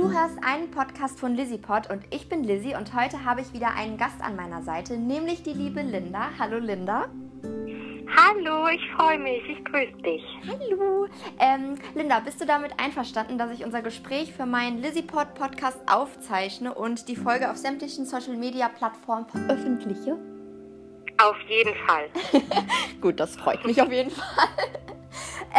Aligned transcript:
Du 0.00 0.10
hörst 0.10 0.38
einen 0.42 0.70
Podcast 0.70 1.20
von 1.20 1.34
LizzyPod 1.34 1.90
und 1.90 2.02
ich 2.08 2.26
bin 2.26 2.42
Lizzy 2.42 2.74
und 2.74 2.94
heute 2.94 3.22
habe 3.26 3.42
ich 3.42 3.52
wieder 3.52 3.74
einen 3.74 3.98
Gast 3.98 4.22
an 4.22 4.34
meiner 4.34 4.62
Seite, 4.62 4.96
nämlich 4.96 5.42
die 5.42 5.52
liebe 5.52 5.82
Linda. 5.82 6.30
Hallo 6.38 6.56
Linda. 6.56 7.04
Hallo, 8.16 8.68
ich 8.68 8.80
freue 8.96 9.18
mich. 9.18 9.42
Ich 9.46 9.62
grüße 9.62 10.02
dich. 10.02 10.22
Hallo. 10.48 11.06
Ähm, 11.38 11.74
Linda, 11.94 12.20
bist 12.20 12.40
du 12.40 12.46
damit 12.46 12.72
einverstanden, 12.80 13.36
dass 13.36 13.50
ich 13.50 13.62
unser 13.62 13.82
Gespräch 13.82 14.32
für 14.32 14.46
meinen 14.46 14.80
LizzyPod 14.80 15.34
Podcast 15.34 15.78
aufzeichne 15.86 16.72
und 16.72 17.06
die 17.06 17.16
Folge 17.16 17.50
auf 17.50 17.58
sämtlichen 17.58 18.06
Social 18.06 18.38
Media 18.38 18.70
Plattformen 18.70 19.26
veröffentliche? 19.26 20.16
Auf 21.18 21.36
jeden 21.46 21.74
Fall. 21.86 22.08
Gut, 23.02 23.20
das 23.20 23.36
freut 23.36 23.66
mich 23.66 23.82
auf 23.82 23.92
jeden 23.92 24.10
Fall. 24.10 24.48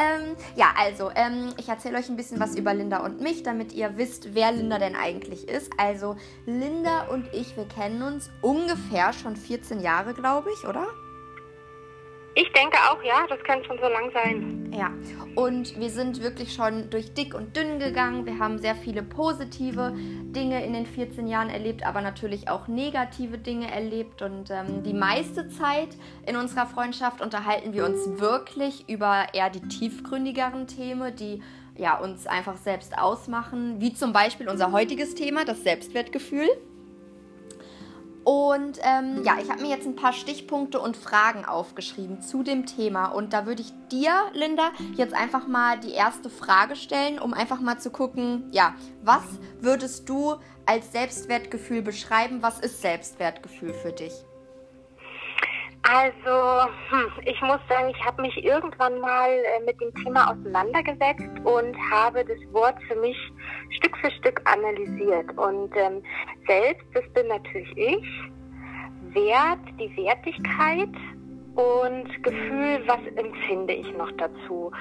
Ähm, 0.02 0.36
ja, 0.56 0.74
also, 0.78 1.12
ähm, 1.14 1.54
ich 1.58 1.70
erzähle 1.70 2.00
euch 2.00 2.10
ein 2.10 2.16
bisschen 2.16 2.40
was 2.40 2.56
über 2.56 2.74
Linda 2.74 3.06
und 3.06 3.22
mich, 3.22 3.44
damit 3.44 3.72
ihr 3.72 3.98
wisst, 3.98 4.34
wer 4.34 4.52
Linda 4.52 4.80
denn 4.80 4.96
eigentlich 4.96 5.48
ist. 5.48 5.72
Also, 5.78 6.16
Linda 6.48 7.08
und 7.08 7.28
ich, 7.34 7.56
wir 7.56 7.66
kennen 7.66 8.02
uns 8.02 8.32
ungefähr 8.42 9.14
schon 9.14 9.36
14 9.36 9.80
Jahre, 9.80 10.14
glaube 10.14 10.50
ich, 10.52 10.68
oder? 10.68 10.88
Ich 12.34 12.52
denke 12.54 12.78
auch, 12.90 13.04
ja, 13.04 13.26
das 13.28 13.44
kann 13.44 13.64
schon 13.66 13.78
so 13.78 13.90
lang 13.90 14.10
sein. 14.14 14.72
Ja, 14.74 14.90
und 15.36 15.78
wir 15.78 15.90
sind 15.90 16.24
wirklich 16.24 16.54
schon 16.54 16.90
durch 16.90 17.14
dick 17.14 17.34
und 17.36 17.58
dünn 17.58 17.78
gegangen. 17.78 18.26
Wir 18.26 18.40
haben 18.40 18.58
sehr 18.58 18.76
viele 18.76 19.04
positive 19.04 19.94
Dinge 19.96 20.64
in 20.66 20.72
den 20.72 20.86
14 20.86 21.28
Jahren 21.28 21.50
erlebt, 21.50 21.86
aber 21.86 22.02
natürlich 22.02 22.48
auch 22.48 22.70
negative 22.70 23.38
Dinge 23.38 23.70
erlebt. 23.70 24.22
Und 24.22 24.50
ähm, 24.50 24.82
die 24.84 24.94
meiste 24.94 25.50
Zeit 25.50 25.90
in 26.26 26.38
unserer 26.38 26.68
Freundschaft 26.68 27.22
unterhalten 27.22 27.74
wir 27.74 27.86
uns 27.86 28.20
wirklich 28.22 28.88
über 28.88 29.26
eher 29.34 29.50
die 29.50 29.68
tiefgründigeren 29.68 30.68
Themen, 30.68 31.14
die 31.16 31.42
ja, 31.78 31.98
uns 31.98 32.28
einfach 32.28 32.58
selbst 32.58 32.98
ausmachen, 32.98 33.82
wie 33.82 33.94
zum 33.94 34.14
Beispiel 34.14 34.48
unser 34.48 34.72
heutiges 34.72 35.16
Thema, 35.16 35.44
das 35.44 35.64
Selbstwertgefühl. 35.64 36.48
Und 38.24 38.80
ähm, 38.84 39.24
ja, 39.24 39.38
ich 39.42 39.50
habe 39.50 39.62
mir 39.62 39.70
jetzt 39.70 39.88
ein 39.88 39.96
paar 39.96 40.14
Stichpunkte 40.14 40.80
und 40.80 40.96
Fragen 40.96 41.46
aufgeschrieben 41.46 42.22
zu 42.22 42.44
dem 42.44 42.66
Thema. 42.66 43.08
Und 43.08 43.34
da 43.34 43.46
würde 43.46 43.62
ich 43.62 43.74
dir, 43.92 44.14
Linda, 44.34 44.72
jetzt 44.96 45.14
einfach 45.14 45.48
mal 45.48 45.80
die 45.80 45.92
erste 45.92 46.30
Frage 46.30 46.76
stellen, 46.76 47.20
um 47.20 47.34
einfach 47.34 47.60
mal 47.60 47.80
zu 47.80 47.90
gucken, 47.90 48.48
ja, 48.52 48.76
was 49.02 49.24
würdest 49.60 50.08
du 50.08 50.36
als 50.66 50.92
Selbstwertgefühl 50.92 51.82
beschreiben? 51.82 52.42
Was 52.42 52.60
ist 52.60 52.82
Selbstwertgefühl 52.82 53.74
für 53.74 53.92
dich? 53.92 54.14
Also, 55.84 56.72
hm, 56.90 57.12
ich 57.26 57.42
muss 57.42 57.60
sagen, 57.68 57.90
ich 57.90 58.06
habe 58.06 58.22
mich 58.22 58.44
irgendwann 58.44 59.00
mal 59.00 59.30
äh, 59.30 59.66
mit 59.66 59.80
dem 59.82 59.94
Thema 60.04 60.32
auseinandergesetzt 60.32 61.28
und 61.44 61.76
habe 61.92 62.24
das 62.24 62.38
Wort 62.54 62.76
für 62.88 62.96
mich 62.98 63.18
Stück 63.72 63.98
für 63.98 64.12
Stück 64.12 64.42
analysiert. 64.46 65.36
Und 65.38 65.76
ähm, 65.76 66.04
selbst, 66.48 66.86
das 66.94 67.04
bin 67.14 67.28
natürlich 67.28 67.72
ich, 67.76 68.08
Wert, 69.14 69.60
die 69.80 69.96
Wertigkeit 69.98 70.90
und 71.56 72.24
Gefühl, 72.24 72.84
was 72.86 73.00
empfinde 73.16 73.74
ich 73.74 73.92
noch 73.98 74.12
dazu. 74.14 74.72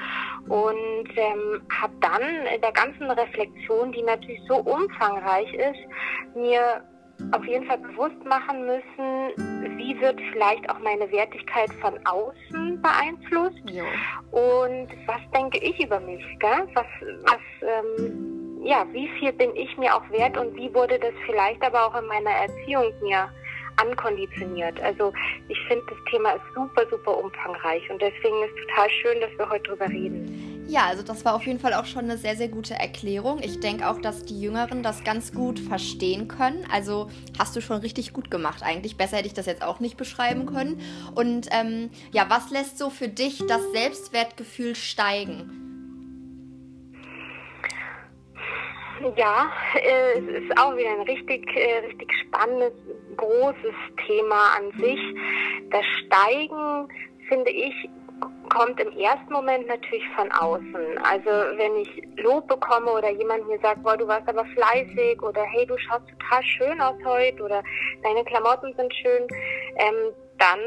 Und 0.48 1.08
ähm, 1.16 1.62
habe 1.80 1.94
dann 2.00 2.22
in 2.54 2.60
der 2.60 2.72
ganzen 2.72 3.10
Reflexion, 3.10 3.90
die 3.92 4.02
natürlich 4.02 4.42
so 4.46 4.56
umfangreich 4.56 5.52
ist, 5.54 6.36
mir 6.36 6.84
auf 7.32 7.44
jeden 7.46 7.66
Fall 7.66 7.78
bewusst 7.78 8.24
machen 8.24 8.66
müssen, 8.66 9.76
wie 9.78 9.98
wird 10.00 10.20
vielleicht 10.32 10.68
auch 10.70 10.78
meine 10.80 11.10
Wertigkeit 11.10 11.72
von 11.80 11.94
außen 12.06 12.80
beeinflusst 12.82 13.62
ja. 13.64 13.84
und 14.30 14.88
was 15.06 15.20
denke 15.34 15.58
ich 15.58 15.82
über 15.82 16.00
mich, 16.00 16.24
gell? 16.38 16.66
was, 16.74 16.86
was 17.24 17.40
ähm, 17.62 18.60
ja, 18.62 18.86
wie 18.92 19.08
viel 19.18 19.32
bin 19.32 19.54
ich 19.56 19.76
mir 19.78 19.94
auch 19.94 20.08
wert 20.10 20.36
und 20.36 20.54
wie 20.54 20.72
wurde 20.74 20.98
das 20.98 21.14
vielleicht 21.26 21.62
aber 21.62 21.86
auch 21.86 22.00
in 22.00 22.06
meiner 22.06 22.30
Erziehung 22.30 22.92
mir 23.02 23.28
ankonditioniert. 23.76 24.80
Also 24.82 25.12
ich 25.48 25.58
finde, 25.66 25.84
das 25.88 25.98
Thema 26.10 26.32
ist 26.32 26.42
super, 26.54 26.86
super 26.90 27.16
umfangreich 27.16 27.88
und 27.90 28.00
deswegen 28.02 28.42
ist 28.44 28.52
es 28.54 28.66
total 28.66 28.90
schön, 28.90 29.20
dass 29.20 29.30
wir 29.38 29.48
heute 29.48 29.62
drüber 29.70 29.88
reden. 29.88 30.49
Ja, 30.70 30.86
also 30.86 31.02
das 31.02 31.24
war 31.24 31.34
auf 31.34 31.44
jeden 31.46 31.58
Fall 31.58 31.74
auch 31.74 31.84
schon 31.84 32.04
eine 32.04 32.16
sehr, 32.16 32.36
sehr 32.36 32.46
gute 32.46 32.74
Erklärung. 32.74 33.40
Ich 33.42 33.58
denke 33.58 33.90
auch, 33.90 34.00
dass 34.00 34.24
die 34.24 34.40
Jüngeren 34.40 34.84
das 34.84 35.02
ganz 35.02 35.32
gut 35.34 35.58
verstehen 35.58 36.28
können. 36.28 36.64
Also 36.72 37.10
hast 37.40 37.56
du 37.56 37.60
schon 37.60 37.78
richtig 37.78 38.12
gut 38.12 38.30
gemacht 38.30 38.62
eigentlich. 38.62 38.96
Besser 38.96 39.16
hätte 39.16 39.26
ich 39.26 39.34
das 39.34 39.46
jetzt 39.46 39.64
auch 39.64 39.80
nicht 39.80 39.96
beschreiben 39.96 40.46
können. 40.46 40.80
Und 41.16 41.48
ähm, 41.50 41.90
ja, 42.12 42.26
was 42.28 42.52
lässt 42.52 42.78
so 42.78 42.88
für 42.88 43.08
dich 43.08 43.44
das 43.48 43.60
Selbstwertgefühl 43.72 44.76
steigen? 44.76 45.50
Ja, 49.16 49.50
äh, 49.74 50.20
es 50.20 50.44
ist 50.44 50.56
auch 50.56 50.76
wieder 50.76 50.90
ein 50.90 51.00
richtig, 51.00 51.48
äh, 51.56 51.78
richtig 51.84 52.12
spannendes, 52.26 52.74
großes 53.16 53.74
Thema 54.06 54.56
an 54.56 54.70
sich. 54.78 55.00
Das 55.70 55.84
Steigen, 56.06 56.86
finde 57.28 57.50
ich, 57.50 57.74
kommt 58.50 58.78
im 58.80 58.92
ersten 58.98 59.32
Moment 59.32 59.66
natürlich 59.66 60.04
von 60.14 60.30
außen. 60.32 60.98
Also 61.02 61.30
wenn 61.56 61.76
ich 61.76 62.22
Lob 62.22 62.46
bekomme 62.48 62.90
oder 62.90 63.10
jemand 63.10 63.48
mir 63.48 63.58
sagt, 63.60 63.82
boah, 63.82 63.96
du 63.96 64.06
warst 64.06 64.28
aber 64.28 64.44
fleißig 64.44 65.22
oder 65.22 65.42
hey, 65.42 65.66
du 65.66 65.78
schaust 65.78 66.04
total 66.08 66.44
schön 66.44 66.80
aus 66.80 66.96
heute 67.04 67.42
oder 67.42 67.62
deine 68.02 68.24
Klamotten 68.24 68.74
sind 68.76 68.92
schön, 68.94 69.26
ähm, 69.76 70.12
dann 70.38 70.58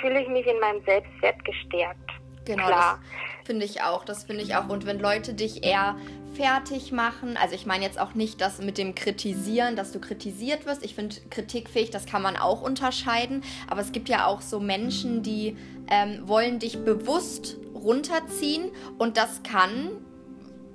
fühle 0.00 0.22
ich 0.22 0.28
mich 0.28 0.46
in 0.46 0.58
meinem 0.60 0.82
Selbstwert 0.84 1.44
gestärkt. 1.44 2.10
Genau, 2.44 2.66
Klar. 2.66 3.00
das 3.00 3.46
finde 3.46 3.64
ich 3.64 3.82
auch. 3.82 4.04
Das 4.04 4.24
finde 4.24 4.42
ich 4.42 4.54
auch. 4.54 4.68
Und 4.68 4.86
wenn 4.86 4.98
Leute 4.98 5.34
dich 5.34 5.64
eher 5.64 5.96
fertig 6.34 6.92
machen, 6.92 7.36
also 7.36 7.54
ich 7.54 7.66
meine 7.66 7.84
jetzt 7.84 7.98
auch 7.98 8.14
nicht 8.14 8.40
das 8.40 8.58
mit 8.58 8.78
dem 8.78 8.94
Kritisieren, 8.94 9.76
dass 9.76 9.92
du 9.92 10.00
kritisiert 10.00 10.66
wirst. 10.66 10.84
Ich 10.84 10.94
finde 10.94 11.16
kritikfähig, 11.30 11.90
das 11.90 12.06
kann 12.06 12.22
man 12.22 12.36
auch 12.36 12.62
unterscheiden. 12.62 13.42
Aber 13.68 13.80
es 13.80 13.92
gibt 13.92 14.08
ja 14.08 14.26
auch 14.26 14.40
so 14.40 14.60
Menschen, 14.60 15.22
die 15.22 15.56
ähm, 15.88 16.26
wollen 16.26 16.58
dich 16.58 16.84
bewusst 16.84 17.56
runterziehen 17.74 18.70
und 18.98 19.16
das 19.16 19.42
kann 19.42 19.90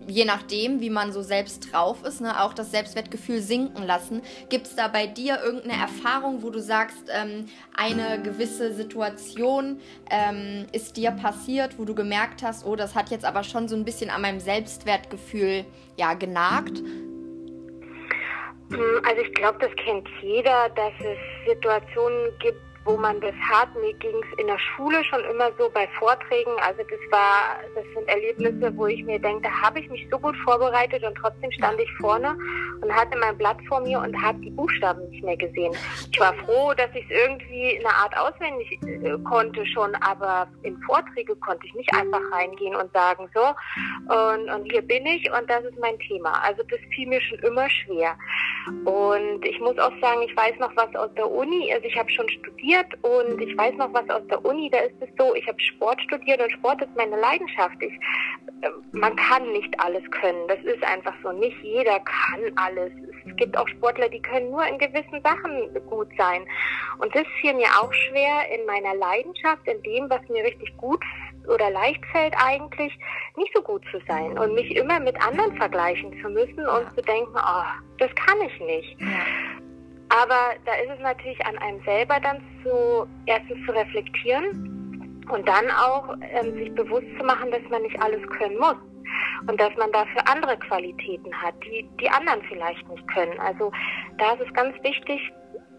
je 0.10 0.26
nachdem, 0.26 0.82
wie 0.82 0.90
man 0.90 1.12
so 1.12 1.22
selbst 1.22 1.72
drauf 1.72 2.04
ist, 2.04 2.22
ne, 2.22 2.42
auch 2.42 2.54
das 2.54 2.72
Selbstwertgefühl 2.72 3.42
sinken 3.42 3.84
lassen. 3.84 4.22
Gibt 4.50 4.68
es 4.68 4.76
da 4.76 4.88
bei 4.88 5.08
dir 5.08 5.40
irgendeine 5.44 5.82
Erfahrung, 5.82 6.44
wo 6.44 6.50
du 6.50 6.60
sagst, 6.60 7.10
ähm, 7.10 7.46
eine 7.76 8.22
gewisse 8.22 8.74
Situation 8.74 9.80
ähm, 10.10 10.66
ist 10.72 10.98
dir 10.98 11.12
passiert, 11.12 11.78
wo 11.78 11.86
du 11.86 11.96
gemerkt 11.96 12.44
hast, 12.44 12.66
oh, 12.66 12.76
das 12.76 12.96
hat 12.96 13.10
jetzt 13.10 13.26
aber 13.26 13.44
schon 13.44 13.68
so 13.68 13.76
ein 13.76 13.86
bisschen 13.86 14.10
an 14.10 14.22
meinem 14.22 14.40
Selbstwertgefühl 14.40 15.66
ja 15.98 16.14
genagt? 16.14 16.82
Also 18.72 19.22
ich 19.24 19.34
glaube, 19.34 19.58
das 19.60 19.76
kennt 19.84 20.08
jeder, 20.22 20.70
dass 20.70 20.94
es 21.00 21.18
Situationen 21.52 22.32
gibt, 22.40 22.62
wo 22.86 22.98
man 22.98 23.20
das 23.22 23.36
hat. 23.50 23.70
Mir 23.76 23.94
ging 23.96 24.16
es 24.24 24.40
in 24.40 24.48
der 24.48 24.58
Schule 24.58 25.04
schon 25.04 25.24
immer 25.26 25.52
so 25.58 25.70
bei 25.70 25.88
Vorträgen. 26.00 26.52
Also 26.66 26.82
das 26.84 27.00
war, 27.12 27.60
das 27.76 27.84
sind 27.94 28.08
Erlebnisse, 28.08 28.76
wo 28.76 28.88
ich 28.88 29.04
mir 29.04 29.20
denke, 29.20 29.44
da 29.44 29.52
habe 29.62 29.80
ich 29.80 29.90
mich 29.90 30.08
so 30.10 30.18
gut 30.18 30.36
vorbereitet 30.38 31.04
und 31.04 31.16
trotzdem 31.16 31.52
stand 31.52 31.80
ich 31.80 31.92
vorne 32.00 32.36
und 32.82 32.94
hatte 32.94 33.18
mein 33.18 33.38
Blatt 33.38 33.58
vor 33.68 33.82
mir 33.82 34.00
und 34.00 34.20
habe 34.22 34.40
die 34.40 34.50
Buchstaben 34.52 35.08
nicht 35.10 35.24
mehr 35.24 35.38
gesehen. 35.38 35.74
Ich 36.12 36.20
war 36.20 36.34
froh, 36.46 36.74
dass 36.76 36.90
ich 36.94 37.06
es 37.10 37.12
irgendwie 37.12 37.72
in 37.76 37.86
einer 37.86 37.96
Art 37.96 38.18
auswendig 38.18 38.80
äh, 38.84 39.18
konnte 39.24 39.66
schon, 39.66 39.94
aber 39.96 40.48
in 40.64 40.78
Vorträge 40.84 41.36
konnte 41.36 41.66
ich 41.68 41.74
nicht 41.76 41.94
einfach 41.94 42.22
reingehen 42.32 42.76
und 42.76 42.92
sagen, 42.94 43.30
so, 43.34 43.54
und, 44.14 44.50
und 44.50 44.72
hier 44.72 44.82
bin 44.82 45.06
ich 45.06 45.30
und 45.32 45.50
das 45.50 45.64
ist 45.64 45.78
mein 45.80 46.00
Thema. 46.00 46.42
Also 46.44 46.64
das 46.64 46.80
fiel 46.96 47.08
mir 47.08 47.22
schon 47.22 47.40
immer 47.40 47.70
schwer. 47.70 48.16
Und 48.86 49.46
ich 49.46 49.60
muss 49.60 49.78
auch 49.78 49.94
sagen, 50.02 50.22
ich 50.22 50.36
weiß 50.36 50.58
noch 50.60 50.76
was 50.76 50.94
aus 50.96 51.10
der 51.16 51.30
Uni. 51.30 51.72
Also 51.74 51.86
ich 51.86 51.98
habe 51.98 52.10
schon 52.10 52.28
studiert 52.30 52.69
und 53.02 53.42
ich 53.42 53.58
weiß 53.58 53.76
noch 53.76 53.94
was 53.94 54.10
aus 54.10 54.26
der 54.30 54.44
Uni. 54.46 54.70
Da 54.70 54.80
ist 54.80 54.96
es 55.00 55.10
so, 55.18 55.34
ich 55.36 55.48
habe 55.48 55.60
Sport 55.60 56.02
studiert 56.02 56.42
und 56.42 56.52
Sport 56.52 56.82
ist 56.82 56.96
meine 56.96 57.16
Leidenschaft. 57.20 57.76
Ich, 57.82 57.94
äh, 58.62 58.70
man 58.92 59.16
kann 59.16 59.52
nicht 59.52 59.74
alles 59.80 60.04
können. 60.12 60.48
Das 60.48 60.60
ist 60.60 60.84
einfach 60.84 61.14
so. 61.24 61.32
Nicht 61.32 61.58
jeder 61.62 62.00
kann 62.00 62.52
alles. 62.56 62.92
Es 63.28 63.36
gibt 63.36 63.58
auch 63.58 63.68
Sportler, 63.68 64.10
die 64.10 64.22
können 64.22 64.52
nur 64.52 64.66
in 64.66 64.78
gewissen 64.78 65.22
Sachen 65.24 65.74
gut 65.90 66.10
sein. 66.18 66.44
Und 67.00 67.14
das 67.16 67.26
fiel 67.42 67.54
mir 67.54 67.70
auch 67.80 67.94
schwer 67.94 68.50
in 68.54 68.66
meiner 68.66 68.96
Leidenschaft, 68.96 69.66
in 69.68 69.82
dem, 69.84 70.10
was 70.10 70.22
mir 70.30 70.44
richtig 70.44 70.76
gut 70.78 71.04
oder 71.48 71.72
leicht 71.72 72.06
fällt 72.12 72.36
eigentlich, 72.38 72.98
nicht 73.36 73.52
so 73.56 73.62
gut 73.62 73.84
zu 73.92 74.00
sein 74.08 74.38
und 74.38 74.54
mich 74.54 74.76
immer 74.76 75.00
mit 75.00 75.20
anderen 75.26 75.56
vergleichen 75.58 76.12
zu 76.22 76.30
müssen 76.30 76.68
und 76.68 76.94
zu 76.96 77.02
denken, 77.02 77.34
oh, 77.36 77.64
das 77.98 78.14
kann 78.16 78.40
ich 78.42 78.60
nicht. 78.60 78.98
Aber 80.20 80.54
da 80.66 80.74
ist 80.74 80.90
es 80.92 81.00
natürlich 81.00 81.40
an 81.46 81.58
einem 81.60 81.82
selber 81.86 82.20
dann 82.20 82.42
zu, 82.62 83.08
erstens 83.26 83.66
zu 83.66 83.72
reflektieren 83.72 85.24
und 85.32 85.48
dann 85.48 85.72
auch 85.72 86.14
ähm, 86.34 86.56
sich 86.56 86.74
bewusst 86.76 87.08
zu 87.18 87.24
machen, 87.24 87.52
dass 87.52 87.62
man 87.70 87.84
nicht 87.84 88.02
alles 88.02 88.22
können 88.38 88.58
muss 88.58 88.76
und 89.48 89.60
dass 89.60 89.74
man 89.78 89.92
dafür 89.94 90.22
andere 90.28 90.58
Qualitäten 90.58 91.34
hat, 91.42 91.54
die 91.64 91.88
die 92.02 92.10
anderen 92.10 92.42
vielleicht 92.50 92.86
nicht 92.90 93.08
können. 93.08 93.40
Also 93.40 93.72
da 94.18 94.34
ist 94.34 94.42
es 94.46 94.54
ganz 94.54 94.76
wichtig, 94.84 95.22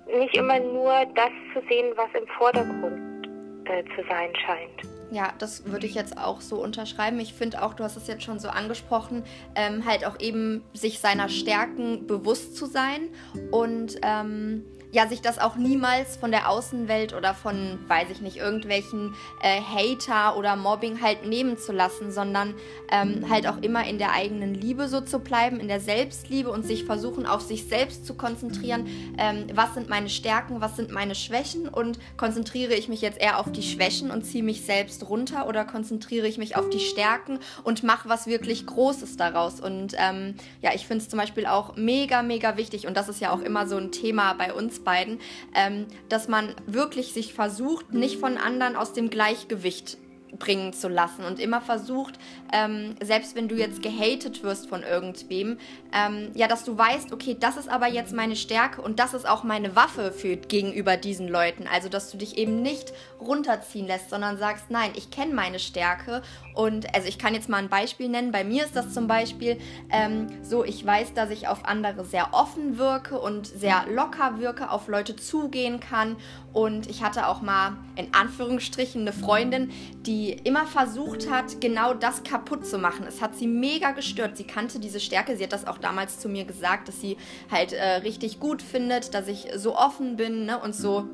nicht 0.07 0.35
immer 0.37 0.59
nur 0.59 1.05
das 1.15 1.31
zu 1.53 1.61
sehen, 1.69 1.93
was 1.97 2.09
im 2.15 2.27
Vordergrund 2.39 3.29
äh, 3.67 3.85
zu 3.95 4.09
sein 4.09 4.35
scheint. 4.37 5.00
Ja, 5.11 5.33
das 5.39 5.65
würde 5.65 5.87
ich 5.87 5.95
jetzt 5.95 6.17
auch 6.19 6.41
so 6.41 6.63
unterschreiben. 6.63 7.19
Ich 7.19 7.35
finde 7.35 7.63
auch, 7.63 7.75
du 7.75 7.83
hast 7.83 7.97
es 7.97 8.07
jetzt 8.07 8.23
schon 8.23 8.39
so 8.39 8.49
angesprochen, 8.49 9.25
ähm, 9.57 9.85
halt 9.85 10.05
auch 10.05 10.21
eben 10.21 10.63
sich 10.73 11.01
seiner 11.01 11.29
Stärken 11.29 12.07
bewusst 12.07 12.57
zu 12.57 12.67
sein 12.67 13.09
und 13.51 13.97
ähm, 14.03 14.65
ja, 14.93 15.07
sich 15.07 15.21
das 15.21 15.39
auch 15.39 15.57
niemals 15.57 16.17
von 16.17 16.31
der 16.31 16.49
Außenwelt 16.49 17.15
oder 17.15 17.35
von, 17.35 17.79
weiß 17.87 18.09
ich 18.11 18.21
nicht, 18.21 18.39
irgendwelchen 18.39 19.15
äh, 19.43 19.61
Hater 19.61 20.37
oder 20.37 20.57
Mobbing 20.57 21.01
halt 21.01 21.27
nehmen 21.27 21.59
zu 21.59 21.73
lassen, 21.73 22.11
sondern 22.11 22.55
ähm, 22.91 23.27
halt 23.31 23.47
auch 23.47 23.59
immer 23.59 23.87
in 23.87 23.99
der 23.99 24.13
eigenen 24.13 24.55
Liebe 24.55 24.89
so 24.89 25.01
zu 25.01 25.21
bleiben, 25.21 25.61
in 25.61 25.69
der 25.69 25.81
Selbstliebe 25.81 26.51
und 26.51 26.65
sich 26.65 26.85
versuchen, 26.85 27.27
auf 27.27 27.41
sich 27.41 27.67
selbst 27.67 28.05
zu 28.05 28.15
konzentrieren. 28.15 28.87
Ähm, 29.17 29.47
was 29.55 29.75
sind 29.75 29.89
meine 29.89 30.09
Stärken, 30.09 30.61
was 30.61 30.77
sind 30.77 30.91
meine 30.91 31.15
Schwächen 31.15 31.69
und 31.69 31.99
konzentriere 32.17 32.75
ich 32.75 32.89
mich 32.89 33.01
jetzt 33.01 33.21
eher 33.21 33.39
auf 33.39 33.53
die 33.53 33.63
Schwächen 33.63 34.11
und 34.11 34.25
ziehe 34.25 34.43
mich 34.43 34.63
selbst 34.63 35.09
runter 35.09 35.47
oder 35.47 35.65
konzentriere 35.65 36.27
ich 36.27 36.39
mich 36.39 36.57
auf 36.57 36.69
die 36.69 36.81
Stärken 36.81 37.39
und 37.63 37.85
mache 37.85 38.09
was 38.09 38.27
wirklich 38.27 38.67
Großes 38.67 39.17
daraus. 39.17 39.61
Und 39.61 39.95
ähm, 39.99 40.35
ja, 40.63 40.73
ich 40.75 40.87
finde 40.87 41.05
es 41.05 41.09
zum 41.09 41.19
Beispiel 41.19 41.47
auch 41.47 41.77
mega, 41.77 42.23
mega 42.23 42.57
wichtig 42.57 42.87
und 42.89 42.97
das 42.97 43.09
ist 43.09 43.21
ja 43.21 43.33
auch 43.33 43.41
immer 43.41 43.69
so 43.69 43.77
ein 43.77 43.93
Thema 43.93 44.35
bei 44.35 44.53
uns 44.53 44.80
beiden, 44.81 45.21
ähm, 45.55 45.87
dass 46.09 46.29
man 46.29 46.55
wirklich 46.67 47.13
sich 47.13 47.35
versucht, 47.35 47.93
nicht 47.93 48.19
von 48.19 48.37
anderen 48.37 48.77
aus 48.77 48.93
dem 48.93 49.11
Gleichgewicht 49.11 49.99
bringen 50.39 50.73
zu 50.73 50.89
lassen 50.89 51.25
und 51.25 51.41
immer 51.41 51.61
versucht, 51.61 52.19
ähm, 52.53 52.95
selbst 53.03 53.35
wenn 53.35 53.49
du 53.49 53.57
jetzt 53.57 53.83
gehatet 53.83 54.43
wirst 54.43 54.69
von 54.69 54.83
irgendwem, 54.83 55.59
ähm, 55.93 56.31
ja, 56.35 56.49
dass 56.49 56.65
du 56.65 56.77
weißt, 56.77 57.13
okay, 57.13 57.37
das 57.39 57.57
ist 57.57 57.69
aber 57.69 57.89
jetzt 57.89 58.13
meine 58.13 58.37
Stärke 58.37 58.81
und 58.83 58.99
das 58.99 59.15
ist 59.15 59.29
auch 59.29 59.45
meine 59.45 59.77
Waffe 59.77 60.13
für 60.13 60.37
gegenüber 60.37 60.97
diesen 60.97 61.29
Leuten. 61.29 61.67
Also, 61.71 61.89
dass 61.89 62.11
du 62.11 62.17
dich 62.17 62.39
eben 62.39 62.63
nicht 62.63 62.93
runterziehen 63.21 63.87
lässt, 63.87 64.11
sondern 64.11 64.39
sagst, 64.39 64.71
nein, 64.71 64.93
ich 64.95 65.11
kenne 65.11 65.35
meine 65.35 65.59
Stärke 65.59 66.23
und 66.55 66.95
also 66.95 67.09
ich 67.09 67.19
kann 67.19 67.35
jetzt 67.35 67.49
mal 67.49 67.59
ein 67.59 67.69
Beispiel 67.69 68.09
nennen. 68.09 68.33
Bei 68.33 68.45
mir 68.45 68.65
ist 68.65 68.77
das 68.77 68.93
zum 68.93 69.07
Beispiel 69.07 69.59
ähm, 69.91 70.29
so, 70.43 70.65
ich 70.65 70.85
weiß, 70.85 71.15
dass 71.15 71.31
ich 71.31 71.49
auf 71.49 71.65
andere 71.65 72.05
sehr 72.05 72.29
offen 72.33 72.79
wirke 72.79 73.19
und 73.19 73.47
sehr 73.47 73.85
locker 73.89 74.39
wirke, 74.39 74.71
auf 74.71 74.89
Leute 74.89 75.17
zugehen 75.17 75.81
kann 75.81 76.17
und 76.53 76.89
ich 76.89 77.03
hatte 77.03 77.29
auch 77.29 77.43
mal 77.43 77.77
in 77.97 78.13
Anführungsstrichen 78.13 79.03
eine 79.03 79.13
Freundin, 79.13 79.71
die 80.07 80.20
immer 80.29 80.67
versucht 80.67 81.31
hat, 81.31 81.61
genau 81.61 81.95
das 81.95 82.23
kaputt 82.23 82.67
zu 82.67 82.79
machen. 82.79 83.07
Es 83.09 83.23
hat 83.23 83.35
sie 83.35 83.47
mega 83.47 83.93
gestört. 83.93 84.37
Sie 84.37 84.45
kannte 84.45 84.79
diese 84.79 85.01
Stärke. 85.01 85.37
Sie 85.37 85.43
hat 85.43 85.53
das 85.53 85.67
auch 85.67 85.79
damals 85.79 86.19
zu 86.19 86.29
mir 86.29 86.45
gesagt, 86.45 86.89
dass 86.89 87.01
sie 87.01 87.17
halt 87.51 87.73
äh, 87.73 87.97
richtig 87.97 88.39
gut 88.39 88.61
findet, 88.61 89.15
dass 89.15 89.27
ich 89.27 89.49
so 89.57 89.77
offen 89.77 90.17
bin 90.17 90.47
ne, 90.47 90.59
und 90.59 90.75
so 90.75 91.09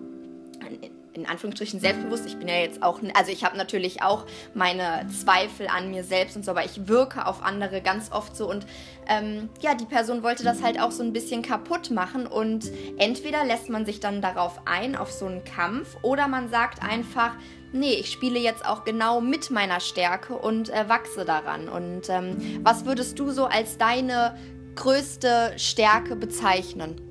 in 1.16 1.26
Anführungsstrichen 1.26 1.80
selbstbewusst. 1.80 2.26
Ich 2.26 2.36
bin 2.36 2.48
ja 2.48 2.56
jetzt 2.56 2.82
auch, 2.82 3.00
also 3.14 3.32
ich 3.32 3.44
habe 3.44 3.56
natürlich 3.56 4.02
auch 4.02 4.26
meine 4.54 5.06
Zweifel 5.08 5.68
an 5.68 5.90
mir 5.90 6.04
selbst 6.04 6.36
und 6.36 6.44
so, 6.44 6.50
aber 6.50 6.64
ich 6.64 6.88
wirke 6.88 7.26
auf 7.26 7.42
andere 7.42 7.80
ganz 7.80 8.12
oft 8.12 8.36
so 8.36 8.48
und 8.48 8.66
ähm, 9.08 9.48
ja, 9.60 9.74
die 9.74 9.84
Person 9.84 10.22
wollte 10.22 10.42
das 10.44 10.62
halt 10.62 10.80
auch 10.80 10.90
so 10.90 11.02
ein 11.02 11.12
bisschen 11.12 11.42
kaputt 11.42 11.90
machen 11.90 12.26
und 12.26 12.70
entweder 12.98 13.44
lässt 13.44 13.68
man 13.68 13.86
sich 13.86 14.00
dann 14.00 14.20
darauf 14.20 14.60
ein, 14.64 14.96
auf 14.96 15.12
so 15.12 15.26
einen 15.26 15.44
Kampf, 15.44 15.96
oder 16.02 16.28
man 16.28 16.48
sagt 16.48 16.82
einfach, 16.82 17.32
nee, 17.72 17.94
ich 17.94 18.10
spiele 18.10 18.38
jetzt 18.38 18.66
auch 18.66 18.84
genau 18.84 19.20
mit 19.20 19.50
meiner 19.50 19.80
Stärke 19.80 20.34
und 20.34 20.70
äh, 20.70 20.88
wachse 20.88 21.24
daran. 21.24 21.68
Und 21.68 22.08
ähm, 22.08 22.60
was 22.62 22.84
würdest 22.84 23.18
du 23.18 23.30
so 23.30 23.46
als 23.46 23.78
deine 23.78 24.36
größte 24.74 25.52
Stärke 25.56 26.16
bezeichnen? 26.16 27.05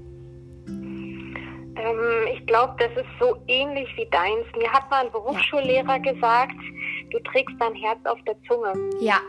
Ähm, 1.85 2.27
ich 2.33 2.45
glaube, 2.47 2.75
das 2.79 2.91
ist 2.91 3.11
so 3.19 3.37
ähnlich 3.47 3.87
wie 3.95 4.07
deins. 4.07 4.45
Mir 4.57 4.71
hat 4.71 4.89
mal 4.89 5.05
ein 5.05 5.11
Berufsschullehrer 5.11 5.99
gesagt, 5.99 6.55
du 7.11 7.19
trägst 7.19 7.55
dein 7.59 7.75
Herz 7.75 7.99
auf 8.05 8.19
der 8.23 8.35
Zunge. 8.47 8.73
Ja. 8.99 9.19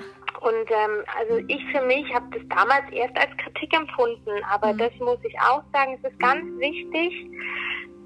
Und 0.40 0.70
ähm, 0.70 1.02
also 1.18 1.44
ich 1.48 1.64
für 1.72 1.82
mich 1.82 2.12
habe 2.14 2.26
das 2.30 2.42
damals 2.48 2.84
erst 2.92 3.16
als 3.16 3.34
Kritik 3.38 3.74
empfunden, 3.74 4.30
aber 4.50 4.72
mhm. 4.72 4.78
das 4.78 4.92
muss 5.00 5.18
ich 5.24 5.34
auch 5.40 5.62
sagen, 5.72 5.98
es 6.02 6.10
ist 6.10 6.18
ganz 6.18 6.44
wichtig, 6.58 7.26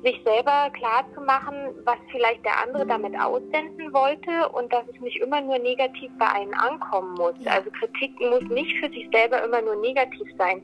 sich 0.02 0.20
selber 0.24 0.70
klar 0.70 1.04
zu 1.14 1.20
machen, 1.20 1.74
was 1.84 1.96
vielleicht 2.10 2.44
der 2.44 2.62
andere 2.62 2.86
damit 2.86 3.18
aussenden 3.18 3.92
wollte 3.92 4.48
und 4.50 4.72
dass 4.72 4.84
es 4.92 5.00
nicht 5.00 5.20
immer 5.20 5.40
nur 5.40 5.58
negativ 5.58 6.10
bei 6.18 6.26
einem 6.26 6.54
ankommen 6.54 7.14
muss. 7.14 7.34
Also 7.46 7.70
Kritik 7.70 8.18
muss 8.20 8.42
nicht 8.44 8.78
für 8.78 8.88
sich 8.90 9.08
selber 9.12 9.42
immer 9.44 9.60
nur 9.60 9.76
negativ 9.76 10.28
sein. 10.38 10.62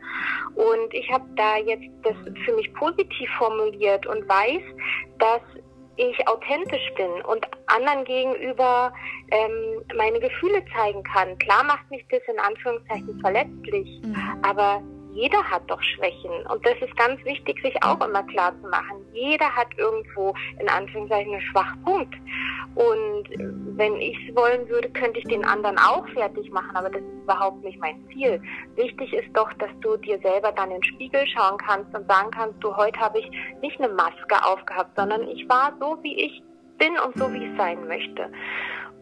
Und 0.54 0.92
ich 0.92 1.10
habe 1.10 1.24
da 1.36 1.58
jetzt 1.58 1.88
das 2.02 2.14
für 2.44 2.54
mich 2.54 2.72
positiv 2.74 3.28
formuliert 3.38 4.06
und 4.06 4.28
weiß, 4.28 4.62
dass 5.18 5.42
ich 5.96 6.28
authentisch 6.28 6.92
bin 6.96 7.10
und 7.26 7.46
anderen 7.66 8.04
gegenüber 8.04 8.92
ähm, 9.30 9.82
meine 9.96 10.20
Gefühle 10.20 10.62
zeigen 10.74 11.02
kann. 11.02 11.38
Klar 11.38 11.64
macht 11.64 11.90
mich 11.90 12.04
das 12.10 12.20
in 12.28 12.38
Anführungszeichen 12.38 13.18
verletzlich, 13.20 14.02
mhm. 14.02 14.16
aber 14.42 14.82
jeder 15.16 15.42
hat 15.42 15.62
doch 15.68 15.82
Schwächen. 15.82 16.30
Und 16.48 16.64
das 16.64 16.74
ist 16.80 16.94
ganz 16.96 17.24
wichtig, 17.24 17.58
sich 17.62 17.74
auch 17.82 18.06
immer 18.06 18.22
klar 18.24 18.52
zu 18.60 18.68
machen. 18.68 18.98
Jeder 19.12 19.48
hat 19.48 19.68
irgendwo 19.78 20.34
in 20.60 20.68
Anführungszeichen 20.68 21.32
einen 21.32 21.42
Schwachpunkt. 21.42 22.14
Und 22.74 23.24
wenn 23.78 23.96
ich 23.96 24.16
es 24.28 24.36
wollen 24.36 24.68
würde, 24.68 24.90
könnte 24.90 25.18
ich 25.18 25.24
den 25.24 25.44
anderen 25.46 25.78
auch 25.78 26.06
fertig 26.10 26.50
machen, 26.50 26.76
aber 26.76 26.90
das 26.90 27.00
ist 27.00 27.22
überhaupt 27.22 27.64
nicht 27.64 27.80
mein 27.80 28.06
Ziel. 28.12 28.42
Wichtig 28.74 29.14
ist 29.14 29.28
doch, 29.32 29.50
dass 29.54 29.70
du 29.80 29.96
dir 29.96 30.18
selber 30.18 30.52
dann 30.52 30.70
in 30.70 30.80
den 30.80 30.82
Spiegel 30.82 31.26
schauen 31.26 31.56
kannst 31.56 31.94
und 31.96 32.06
sagen 32.06 32.30
kannst, 32.30 32.62
du, 32.62 32.76
heute 32.76 33.00
habe 33.00 33.18
ich 33.18 33.30
nicht 33.62 33.80
eine 33.80 33.92
Maske 33.94 34.44
aufgehabt, 34.44 34.90
sondern 34.94 35.26
ich 35.28 35.48
war 35.48 35.72
so, 35.80 35.96
wie 36.02 36.20
ich 36.20 36.42
bin 36.76 36.98
und 36.98 37.16
so, 37.16 37.32
wie 37.32 37.46
ich 37.46 37.56
sein 37.56 37.86
möchte. 37.88 38.30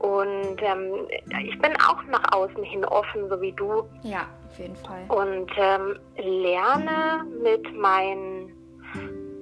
Und 0.04 0.60
ähm, 0.60 1.08
ich 1.46 1.58
bin 1.60 1.72
auch 1.80 2.02
nach 2.10 2.30
außen 2.32 2.62
hin 2.62 2.84
offen, 2.84 3.26
so 3.30 3.40
wie 3.40 3.52
du. 3.52 3.84
Ja, 4.02 4.28
auf 4.50 4.58
jeden 4.58 4.76
Fall. 4.76 5.02
Und 5.08 5.50
ähm, 5.56 5.98
lerne 6.18 7.24
mit 7.42 7.74
meinen 7.74 8.52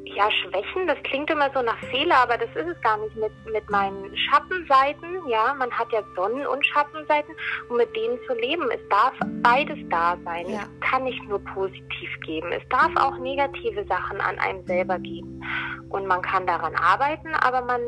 ja, 0.04 0.30
Schwächen, 0.30 0.86
das 0.86 0.98
klingt 1.02 1.30
immer 1.30 1.50
so 1.52 1.62
nach 1.62 1.78
Fehler, 1.90 2.16
aber 2.22 2.38
das 2.38 2.48
ist 2.54 2.76
es 2.76 2.80
gar 2.80 2.96
nicht. 2.98 3.16
Mit, 3.16 3.32
mit 3.52 3.68
meinen 3.70 4.16
Schattenseiten, 4.16 5.26
ja, 5.28 5.52
man 5.54 5.70
hat 5.72 5.90
ja 5.90 6.00
Sonnen- 6.14 6.46
und 6.46 6.64
Schattenseiten 6.66 7.34
und 7.68 7.78
mit 7.78 7.96
denen 7.96 8.18
zu 8.28 8.34
leben. 8.34 8.70
Es 8.70 8.88
darf 8.88 9.14
beides 9.42 9.78
da 9.90 10.16
sein. 10.24 10.48
Ja. 10.48 10.60
Es 10.60 10.88
kann 10.90 11.02
nicht 11.02 11.22
nur 11.28 11.40
positiv 11.40 12.10
geben. 12.24 12.52
Es 12.52 12.62
darf 12.68 12.92
auch 12.96 13.18
negative 13.18 13.84
Sachen 13.86 14.20
an 14.20 14.38
einem 14.38 14.64
selber 14.66 15.00
geben. 15.00 15.42
Und 15.88 16.06
man 16.06 16.22
kann 16.22 16.46
daran 16.46 16.76
arbeiten, 16.76 17.34
aber 17.34 17.62
man 17.62 17.80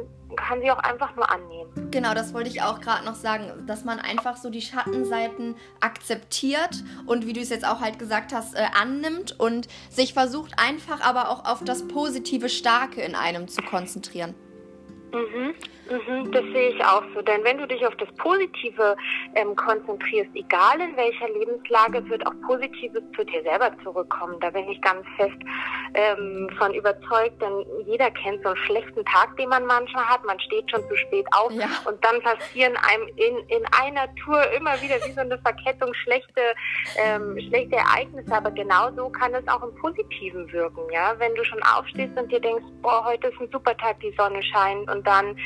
kann 0.46 0.60
sie 0.60 0.70
auch 0.70 0.78
einfach 0.78 1.16
nur 1.16 1.30
annehmen. 1.30 1.70
Genau, 1.90 2.14
das 2.14 2.34
wollte 2.34 2.50
ich 2.50 2.62
auch 2.62 2.80
gerade 2.80 3.04
noch 3.04 3.14
sagen, 3.14 3.66
dass 3.66 3.84
man 3.84 3.98
einfach 3.98 4.36
so 4.36 4.50
die 4.50 4.60
Schattenseiten 4.60 5.56
akzeptiert 5.80 6.84
und 7.06 7.26
wie 7.26 7.32
du 7.32 7.40
es 7.40 7.48
jetzt 7.48 7.66
auch 7.66 7.80
halt 7.80 7.98
gesagt 7.98 8.32
hast, 8.32 8.54
äh, 8.54 8.66
annimmt 8.78 9.38
und 9.38 9.68
sich 9.90 10.12
versucht 10.12 10.52
einfach 10.58 11.00
aber 11.00 11.30
auch 11.30 11.44
auf 11.44 11.64
das 11.64 11.88
positive 11.88 12.48
Starke 12.48 13.00
in 13.00 13.14
einem 13.14 13.48
zu 13.48 13.62
konzentrieren. 13.62 14.34
Mhm. 15.12 15.54
Mhm, 15.90 16.32
das 16.32 16.42
sehe 16.44 16.70
ich 16.70 16.84
auch 16.84 17.02
so. 17.14 17.20
Denn 17.20 17.44
wenn 17.44 17.58
du 17.58 17.66
dich 17.66 17.86
auf 17.86 17.94
das 17.96 18.08
Positive 18.16 18.96
ähm, 19.34 19.54
konzentrierst, 19.54 20.30
egal 20.34 20.80
in 20.80 20.96
welcher 20.96 21.28
Lebenslage, 21.28 22.08
wird 22.08 22.26
auch 22.26 22.32
Positives 22.46 23.02
zu 23.14 23.24
dir 23.24 23.42
selber 23.42 23.70
zurückkommen. 23.82 24.36
Da 24.40 24.50
bin 24.50 24.68
ich 24.68 24.80
ganz 24.80 25.06
fest 25.16 25.36
ähm, 25.94 26.48
von 26.58 26.72
überzeugt, 26.72 27.40
denn 27.42 27.64
jeder 27.86 28.10
kennt 28.12 28.42
so 28.42 28.48
einen 28.50 28.58
schlechten 28.64 29.04
Tag, 29.04 29.36
den 29.36 29.48
man 29.50 29.66
manchmal 29.66 30.04
hat. 30.04 30.24
Man 30.24 30.40
steht 30.40 30.70
schon 30.70 30.88
zu 30.88 30.96
spät 30.96 31.26
auf 31.32 31.52
ja. 31.52 31.66
und 31.86 32.02
dann 32.02 32.20
passieren 32.22 32.74
einem 32.88 33.06
in, 33.16 33.36
in 33.48 33.64
einer 33.78 34.12
Tour 34.16 34.42
immer 34.52 34.80
wieder 34.80 34.96
wie 35.06 35.12
so 35.12 35.20
eine 35.20 35.38
Verkettung 35.38 35.92
schlechte, 35.94 36.40
ähm, 36.96 37.38
schlechte 37.48 37.76
Ereignisse. 37.76 38.34
Aber 38.34 38.50
genauso 38.50 39.10
kann 39.10 39.34
es 39.34 39.46
auch 39.48 39.62
im 39.62 39.74
Positiven 39.76 40.50
wirken. 40.50 40.80
Ja, 40.92 41.14
wenn 41.18 41.34
du 41.34 41.44
schon 41.44 41.62
aufstehst 41.62 42.16
und 42.16 42.32
dir 42.32 42.40
denkst, 42.40 42.64
boah, 42.80 43.04
heute 43.04 43.28
ist 43.28 43.40
ein 43.40 43.50
super 43.52 43.76
Tag, 43.76 44.00
die 44.00 44.14
Sonne 44.16 44.42
scheint 44.42 44.90
und 44.90 45.06
dann 45.06 45.36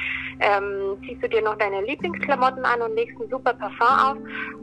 ähm, 0.41 0.99
ziehst 1.05 1.23
du 1.23 1.29
dir 1.29 1.43
noch 1.43 1.57
deine 1.57 1.83
Lieblingsklamotten 1.83 2.65
an 2.65 2.83
und 2.83 2.95
legst 2.95 3.19
ein 3.21 3.29
super 3.29 3.55
Parfum 3.55 3.87
auf 3.87 4.19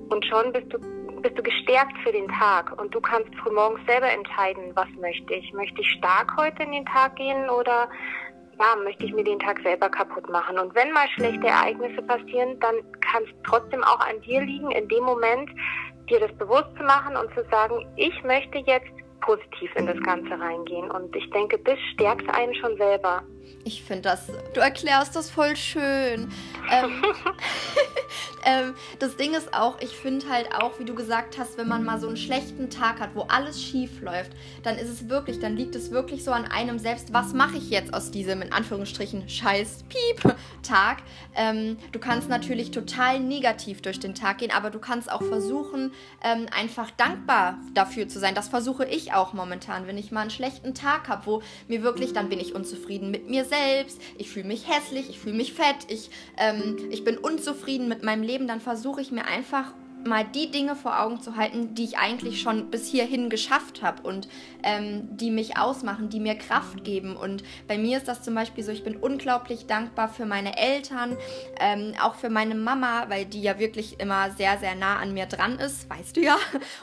und 0.10 0.26
schon 0.26 0.52
bist 0.52 0.72
du 0.72 0.80
bist 1.22 1.40
du 1.40 1.42
gestärkt 1.42 1.98
für 2.04 2.12
den 2.12 2.28
Tag 2.28 2.80
und 2.80 2.94
du 2.94 3.02
kannst 3.02 3.34
frühmorgens 3.38 3.84
selber 3.88 4.12
entscheiden, 4.12 4.72
was 4.76 4.88
möchte 5.02 5.34
ich. 5.34 5.52
Möchte 5.54 5.82
ich 5.82 5.90
stark 5.98 6.32
heute 6.38 6.62
in 6.62 6.72
den 6.72 6.86
Tag 6.86 7.16
gehen 7.16 7.50
oder 7.50 7.90
ja, 8.60 8.76
möchte 8.84 9.06
ich 9.06 9.14
mir 9.14 9.24
den 9.24 9.40
Tag 9.40 9.60
selber 9.64 9.90
kaputt 9.90 10.30
machen. 10.30 10.60
Und 10.60 10.76
wenn 10.76 10.92
mal 10.92 11.08
schlechte 11.16 11.48
Ereignisse 11.48 12.02
passieren, 12.04 12.60
dann 12.60 12.76
kann 13.02 13.24
es 13.24 13.30
trotzdem 13.44 13.84
auch 13.84 14.00
an 14.00 14.22
dir 14.22 14.42
liegen, 14.42 14.70
in 14.70 14.88
dem 14.88 15.04
Moment 15.04 15.50
dir 16.10 16.20
das 16.20 16.32
bewusst 16.38 16.70
zu 16.78 16.84
machen 16.84 17.18
und 17.18 17.34
zu 17.34 17.44
sagen, 17.50 17.86
ich 17.96 18.24
möchte 18.24 18.60
jetzt 18.60 18.94
positiv 19.22 19.76
in 19.76 19.88
das 19.88 20.00
Ganze 20.04 20.40
reingehen. 20.40 20.92
Und 20.92 21.16
ich 21.16 21.30
denke, 21.32 21.58
das 21.60 21.80
stärkt 21.94 22.30
einen 22.30 22.54
schon 22.56 22.78
selber. 22.78 23.24
Ich 23.64 23.84
finde 23.84 24.04
das, 24.04 24.28
du 24.54 24.60
erklärst 24.60 25.16
das 25.16 25.30
voll 25.30 25.56
schön. 25.56 26.32
Ähm, 26.72 27.04
ähm, 28.46 28.76
das 29.00 29.18
Ding 29.18 29.34
ist 29.34 29.54
auch, 29.54 29.80
ich 29.82 29.90
finde 29.90 30.30
halt 30.30 30.54
auch, 30.54 30.80
wie 30.80 30.86
du 30.86 30.96
gesagt 30.96 31.38
hast, 31.38 31.58
wenn 31.58 31.68
man 31.68 31.84
mal 31.84 32.00
so 32.00 32.08
einen 32.08 32.18
schlechten 32.18 32.70
Tag 32.70 33.00
hat, 33.00 33.16
wo 33.16 33.22
alles 33.22 33.62
schief 33.62 34.02
läuft, 34.02 34.32
dann 34.64 34.78
ist 34.78 34.90
es 34.90 35.10
wirklich, 35.10 35.40
dann 35.40 35.56
liegt 35.56 35.76
es 35.76 35.92
wirklich 35.92 36.24
so 36.24 36.32
an 36.32 36.46
einem 36.46 36.80
selbst, 36.80 37.14
was 37.14 37.34
mache 37.34 37.58
ich 37.58 37.70
jetzt 37.70 37.94
aus 37.94 38.12
diesem, 38.12 38.42
in 38.42 38.52
Anführungsstrichen, 38.52 39.28
scheiß 39.28 39.86
Piep-Tag. 39.90 41.00
Ähm, 41.36 41.78
du 41.92 42.00
kannst 42.00 42.30
natürlich 42.30 42.72
total 42.72 43.20
negativ 43.20 43.82
durch 43.82 44.00
den 44.00 44.16
Tag 44.16 44.40
gehen, 44.40 44.52
aber 44.52 44.70
du 44.70 44.80
kannst 44.80 45.12
auch 45.12 45.24
versuchen, 45.24 45.92
ähm, 46.24 46.48
einfach 46.56 46.92
dankbar 46.92 47.58
dafür 47.74 48.08
zu 48.08 48.20
sein. 48.20 48.36
Das 48.36 48.48
versuche 48.48 48.86
ich 48.86 49.14
auch 49.14 49.34
momentan, 49.34 49.88
wenn 49.88 49.98
ich 49.98 50.12
mal 50.12 50.22
einen 50.22 50.30
schlechten 50.30 50.74
Tag 50.74 51.08
habe, 51.08 51.26
wo 51.26 51.42
mir 51.68 51.84
wirklich, 51.84 52.14
dann 52.14 52.30
bin 52.30 52.40
ich 52.40 52.56
unzufrieden 52.56 53.12
mit 53.12 53.30
mir 53.30 53.35
selbst 53.44 53.76
selbst, 53.86 54.02
ich 54.18 54.30
fühle 54.30 54.48
mich 54.48 54.68
hässlich, 54.68 55.10
ich 55.10 55.20
fühle 55.20 55.36
mich 55.36 55.54
fett, 55.54 55.76
ich, 55.90 56.10
ähm, 56.38 56.78
ich 56.92 57.04
bin 57.04 57.18
unzufrieden 57.18 57.88
mit 57.88 58.04
meinem 58.04 58.24
Leben, 58.24 58.48
dann 58.48 58.62
versuche 58.62 59.02
ich 59.02 59.12
mir 59.12 59.26
einfach 59.26 59.74
mal 60.06 60.24
die 60.24 60.52
Dinge 60.52 60.76
vor 60.76 61.00
Augen 61.02 61.22
zu 61.22 61.36
halten, 61.36 61.76
die 61.76 61.84
ich 61.84 61.98
eigentlich 61.98 62.42
schon 62.42 62.70
bis 62.70 62.88
hierhin 62.88 63.30
geschafft 63.30 63.82
habe 63.82 64.04
und 64.04 64.28
ähm, 64.64 65.18
die 65.18 65.32
mich 65.32 65.58
ausmachen, 65.58 66.10
die 66.10 66.20
mir 66.20 66.36
Kraft 66.36 66.84
geben. 66.84 67.16
Und 67.16 67.44
bei 67.68 67.78
mir 67.78 67.98
ist 67.98 68.08
das 68.08 68.22
zum 68.22 68.36
Beispiel 68.36 68.64
so, 68.64 68.72
ich 68.72 68.84
bin 68.84 68.96
unglaublich 68.96 69.68
dankbar 69.68 70.10
für 70.10 70.26
meine 70.26 70.58
Eltern, 70.58 71.18
ähm, 71.60 71.94
auch 72.02 72.16
für 72.16 72.30
meine 72.30 72.56
Mama, 72.56 73.06
weil 73.10 73.26
die 73.26 73.42
ja 73.42 73.60
wirklich 73.60 74.00
immer 74.00 74.32
sehr, 74.32 74.58
sehr 74.60 74.76
nah 74.76 74.98
an 74.98 75.14
mir 75.14 75.26
dran 75.26 75.60
ist, 75.60 75.90
weißt 75.90 76.18
du 76.18 76.22
ja. 76.22 76.38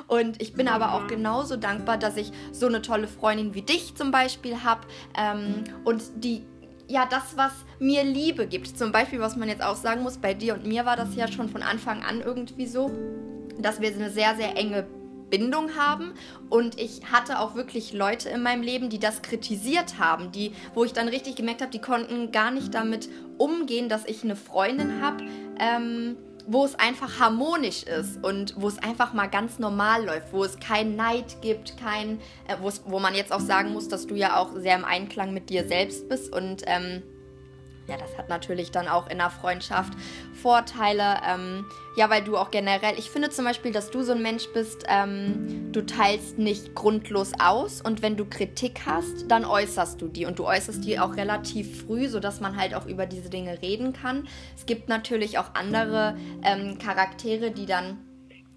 Und 0.07 0.43
ich 0.43 0.55
bin 0.55 0.69
aber 0.69 0.95
auch 0.95 1.07
genauso 1.07 1.57
dankbar, 1.57 1.99
dass 1.99 2.17
ich 2.17 2.33
so 2.53 2.67
eine 2.67 2.83
tolle 2.83 3.09
Freundin 3.09 3.55
wie 3.55 3.63
dich 3.63 3.95
zum 3.95 4.11
Beispiel 4.11 4.63
habe 4.65 4.87
ähm, 5.17 5.65
und 5.85 6.03
die 6.17 6.45
ja 6.89 7.07
das, 7.07 7.37
was 7.37 7.53
mir 7.79 8.05
Liebe 8.05 8.47
gibt. 8.47 8.79
Zum 8.79 8.93
Beispiel, 8.93 9.21
was 9.21 9.37
man 9.37 9.49
jetzt 9.49 9.63
auch 9.63 9.77
sagen 9.77 10.03
muss, 10.03 10.19
bei 10.19 10.35
dir 10.35 10.55
und 10.55 10.67
mir 10.67 10.85
war 10.85 10.97
das 10.97 11.15
ja 11.15 11.29
schon 11.29 11.49
von 11.49 11.63
Anfang 11.63 12.03
an 12.03 12.21
irgendwie 12.21 12.67
so, 12.67 12.91
dass 13.59 13.81
wir 13.81 13.93
eine 13.93 14.11
sehr, 14.11 14.37
sehr 14.37 14.57
enge 14.57 14.87
Bindung 15.33 15.77
haben 15.77 16.13
und 16.51 16.79
ich 16.79 17.11
hatte 17.11 17.41
auch 17.41 17.55
wirklich 17.55 17.95
Leute 17.95 18.29
in 18.29 18.43
meinem 18.43 18.63
Leben, 18.63 18.91
die 18.91 18.99
das 18.99 19.23
kritisiert 19.23 19.99
haben, 19.99 20.31
die, 20.31 20.53
wo 20.75 20.85
ich 20.85 20.93
dann 20.93 21.09
richtig 21.09 21.37
gemerkt 21.37 21.63
habe, 21.63 21.71
die 21.71 21.81
konnten 21.81 22.33
gar 22.33 22.51
nicht 22.51 22.75
damit 22.75 23.09
umgehen, 23.39 23.89
dass 23.89 24.05
ich 24.05 24.23
eine 24.25 24.37
Freundin 24.37 25.01
habe. 25.01 25.25
Ähm, 25.59 26.19
wo 26.47 26.65
es 26.65 26.75
einfach 26.75 27.19
harmonisch 27.19 27.83
ist 27.85 28.23
und 28.23 28.55
wo 28.57 28.69
es 28.69 28.79
einfach 28.79 29.13
mal 29.13 29.27
ganz 29.27 29.59
normal 29.59 30.05
läuft, 30.05 30.33
wo 30.33 30.45
es 30.45 30.59
keinen 30.59 30.97
Neid 30.97 31.41
gibt, 31.43 31.77
kein, 31.77 32.21
äh, 32.49 32.57
wo 32.85 32.99
man 32.99 33.15
jetzt 33.15 33.33
auch 33.33 33.41
sagen 33.41 33.73
muss, 33.73 33.89
dass 33.89 34.07
du 34.07 34.15
ja 34.15 34.37
auch 34.37 34.57
sehr 34.57 34.77
im 34.77 34.85
Einklang 34.85 35.33
mit 35.33 35.51
dir 35.51 35.67
selbst 35.67 36.09
bist 36.09 36.33
und 36.33 36.63
ähm, 36.67 37.03
ja, 37.89 37.97
das 37.97 38.17
hat 38.17 38.29
natürlich 38.29 38.71
dann 38.71 38.89
auch 38.89 39.09
in 39.09 39.19
der 39.19 39.31
Freundschaft 39.31 39.93
Vorteile. 40.41 41.17
Ähm, 41.29 41.65
ja, 41.97 42.09
weil 42.09 42.23
du 42.23 42.37
auch 42.37 42.51
generell, 42.51 42.99
ich 42.99 43.11
finde 43.11 43.31
zum 43.31 43.45
Beispiel, 43.45 43.73
dass 43.73 43.91
du 43.91 44.03
so 44.03 44.13
ein 44.13 44.23
Mensch 44.23 44.47
bist, 44.55 44.85
ähm, 44.89 45.73
du 45.73 45.85
teilst 45.85 46.39
nicht 46.39 46.75
grundlos 46.75 47.33
aus 47.39 47.81
und 47.83 48.01
wenn 48.01 48.17
du 48.17 48.25
Kritik 48.25 48.83
hast, 48.87 49.31
dann 49.31 49.45
äußerst 49.45 50.01
du 50.01 50.09
die 50.09 50.27
und 50.27 50.39
du 50.39 50.47
äußerst 50.47 50.85
die 50.85 50.99
auch 50.99 51.17
relativ 51.17 51.83
früh, 51.83 52.09
sodass 52.09 52.41
man 52.41 52.57
halt 52.57 52.75
auch 52.75 52.87
über 52.87 53.07
diese 53.07 53.29
Dinge 53.29 53.61
reden 53.61 53.93
kann. 53.93 54.29
Es 54.57 54.65
gibt 54.65 54.89
natürlich 54.89 55.39
auch 55.39 55.55
andere 55.55 56.17
ähm, 56.43 56.79
Charaktere, 56.79 57.51
die 57.51 57.67
dann 57.67 57.99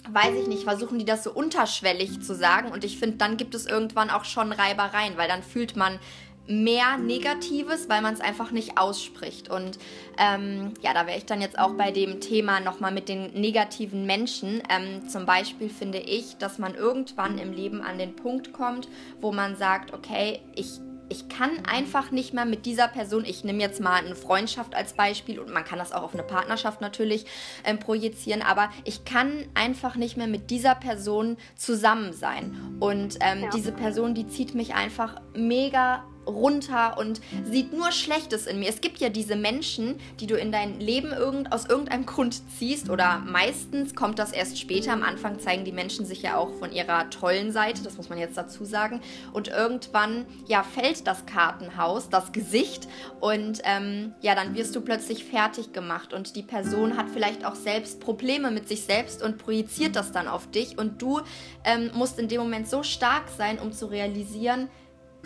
weiß 0.07 0.35
ich 0.39 0.47
nicht, 0.47 0.65
versuchen 0.65 0.99
die 0.99 1.05
das 1.05 1.23
so 1.23 1.31
unterschwellig 1.31 2.21
zu 2.21 2.35
sagen 2.35 2.71
und 2.71 2.83
ich 2.83 2.99
finde, 2.99 3.17
dann 3.17 3.37
gibt 3.37 3.55
es 3.55 3.65
irgendwann 3.65 4.11
auch 4.11 4.23
schon 4.23 4.51
Reibereien, 4.51 5.17
weil 5.17 5.27
dann 5.27 5.41
fühlt 5.41 5.75
man 5.75 5.99
mehr 6.47 6.97
Negatives, 6.97 7.89
weil 7.89 8.01
man 8.01 8.13
es 8.13 8.21
einfach 8.21 8.51
nicht 8.51 8.77
ausspricht. 8.77 9.49
Und 9.49 9.77
ähm, 10.17 10.73
ja, 10.81 10.93
da 10.93 11.07
wäre 11.07 11.17
ich 11.17 11.25
dann 11.25 11.41
jetzt 11.41 11.57
auch 11.57 11.73
bei 11.73 11.91
dem 11.91 12.21
Thema 12.21 12.59
nochmal 12.59 12.91
mit 12.91 13.09
den 13.09 13.33
negativen 13.33 14.05
Menschen. 14.05 14.61
Ähm, 14.69 15.07
zum 15.07 15.25
Beispiel 15.25 15.69
finde 15.69 15.99
ich, 15.99 16.37
dass 16.37 16.57
man 16.59 16.75
irgendwann 16.75 17.37
im 17.37 17.51
Leben 17.51 17.81
an 17.81 17.97
den 17.97 18.15
Punkt 18.15 18.53
kommt, 18.53 18.87
wo 19.21 19.31
man 19.31 19.55
sagt, 19.55 19.93
okay, 19.93 20.39
ich 20.55 20.79
ich 21.09 21.29
kann 21.29 21.51
einfach 21.71 22.11
nicht 22.11 22.33
mehr 22.33 22.45
mit 22.45 22.65
dieser 22.65 22.87
Person, 22.87 23.25
ich 23.25 23.43
nehme 23.43 23.59
jetzt 23.59 23.79
mal 23.79 24.03
eine 24.03 24.15
Freundschaft 24.15 24.73
als 24.73 24.93
Beispiel 24.93 25.39
und 25.39 25.53
man 25.53 25.63
kann 25.63 25.77
das 25.77 25.91
auch 25.91 26.03
auf 26.03 26.13
eine 26.13 26.23
Partnerschaft 26.23 26.81
natürlich 26.81 27.25
ähm, 27.63 27.79
projizieren, 27.79 28.41
aber 28.41 28.69
ich 28.85 29.05
kann 29.05 29.45
einfach 29.53 29.95
nicht 29.95 30.17
mehr 30.17 30.27
mit 30.27 30.49
dieser 30.49 30.75
Person 30.75 31.37
zusammen 31.55 32.13
sein. 32.13 32.77
Und 32.79 33.17
ähm, 33.21 33.43
ja. 33.43 33.49
diese 33.53 33.71
Person, 33.71 34.15
die 34.15 34.27
zieht 34.27 34.55
mich 34.55 34.73
einfach 34.73 35.21
mega 35.35 36.03
runter 36.27 36.97
und 36.97 37.21
sieht 37.43 37.73
nur 37.73 37.91
Schlechtes 37.91 38.47
in 38.47 38.59
mir. 38.59 38.69
Es 38.69 38.81
gibt 38.81 38.99
ja 38.99 39.09
diese 39.09 39.35
Menschen, 39.35 39.95
die 40.19 40.27
du 40.27 40.35
in 40.35 40.51
dein 40.51 40.79
Leben 40.79 41.11
irgend, 41.11 41.51
aus 41.51 41.65
irgendeinem 41.65 42.05
Grund 42.05 42.41
ziehst 42.57 42.89
oder 42.89 43.19
meistens 43.19 43.95
kommt 43.95 44.19
das 44.19 44.31
erst 44.31 44.59
später. 44.59 44.93
Am 44.93 45.03
Anfang 45.03 45.39
zeigen 45.39 45.65
die 45.65 45.71
Menschen 45.71 46.05
sich 46.05 46.21
ja 46.21 46.37
auch 46.37 46.53
von 46.59 46.71
ihrer 46.71 47.09
tollen 47.09 47.51
Seite, 47.51 47.83
das 47.83 47.97
muss 47.97 48.09
man 48.09 48.17
jetzt 48.17 48.37
dazu 48.37 48.65
sagen. 48.65 49.01
Und 49.33 49.47
irgendwann, 49.47 50.25
ja, 50.47 50.63
fällt 50.63 51.07
das 51.07 51.25
Kartenhaus, 51.25 52.09
das 52.09 52.31
Gesicht 52.31 52.87
und 53.19 53.61
ähm, 53.63 54.13
ja, 54.21 54.35
dann 54.35 54.55
wirst 54.55 54.75
du 54.75 54.81
plötzlich 54.81 55.25
fertig 55.25 55.73
gemacht 55.73 56.13
und 56.13 56.35
die 56.35 56.43
Person 56.43 56.97
hat 56.97 57.09
vielleicht 57.09 57.45
auch 57.45 57.55
selbst 57.55 57.99
Probleme 57.99 58.51
mit 58.51 58.67
sich 58.67 58.83
selbst 58.83 59.21
und 59.21 59.37
projiziert 59.37 59.95
das 59.95 60.11
dann 60.11 60.27
auf 60.27 60.49
dich 60.49 60.77
und 60.77 61.01
du 61.01 61.21
ähm, 61.63 61.91
musst 61.93 62.19
in 62.19 62.27
dem 62.27 62.41
Moment 62.41 62.69
so 62.69 62.83
stark 62.83 63.29
sein, 63.37 63.59
um 63.59 63.71
zu 63.71 63.87
realisieren, 63.87 64.69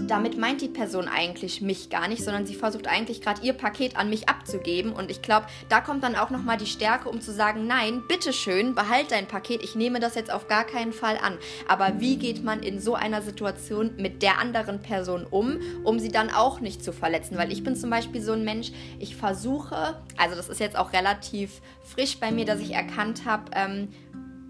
damit 0.08 0.38
meint 0.38 0.62
die 0.62 0.68
Person 0.68 1.08
eigentlich 1.08 1.62
mich 1.62 1.90
gar 1.90 2.08
nicht, 2.08 2.24
sondern 2.24 2.46
sie 2.46 2.56
versucht 2.56 2.88
eigentlich 2.88 3.22
gerade 3.22 3.42
ihr 3.42 3.54
Paket 3.54 3.98
an 3.98 4.10
mich 4.10 4.30
abzugeben. 4.30 4.94
Und 4.94 5.12
ich 5.12 5.22
glaube, 5.22 5.48
da 5.68 5.82
kommt 5.82 6.04
dann 6.04 6.16
auch 6.16 6.30
nochmal 6.30 6.58
die 6.58 6.66
Stärke, 6.66 7.10
um 7.10 7.22
zu 7.22 7.32
sagen, 7.32 7.68
nein, 7.68 8.04
bitteschön, 8.08 8.76
behalt 8.76 9.12
dein 9.12 9.28
Paket, 9.28 9.64
ich 9.64 9.76
nehme 9.76 10.00
das 10.00 10.16
jetzt 10.16 10.32
auf 10.32 10.48
gar 10.48 10.64
keinen 10.64 10.94
Fall 10.94 11.18
an. 11.18 11.38
Aber 11.68 12.00
wie 12.00 12.18
geht 12.18 12.44
man 12.44 12.62
in 12.64 12.80
so 12.80 12.96
einer 12.96 13.22
Situation 13.22 13.92
mit 13.98 14.22
der 14.22 14.40
anderen 14.40 14.82
Person 14.82 15.26
um, 15.30 15.60
um 15.84 16.00
sie 16.00 16.10
dann 16.10 16.30
auch 16.30 16.60
nicht 16.60 16.84
zu 16.84 16.94
verletzen? 16.94 17.38
Weil 17.38 17.52
ich 17.52 17.64
bin 17.64 17.76
zum 17.76 17.90
Beispiel 17.90 18.22
so 18.22 18.34
ein 18.34 18.44
Mensch, 18.44 18.72
ich 19.00 19.16
versuche, 19.16 20.00
also 20.18 20.36
das 20.36 20.50
ist 20.50 20.60
jetzt 20.60 20.78
auch 20.78 20.94
relativ 20.94 21.62
frisch 21.84 22.20
bei 22.20 22.32
mir, 22.32 22.46
dass 22.46 22.60
ich 22.60 22.74
erkannt 22.74 23.26
habe, 23.26 23.52
ähm, 23.54 23.90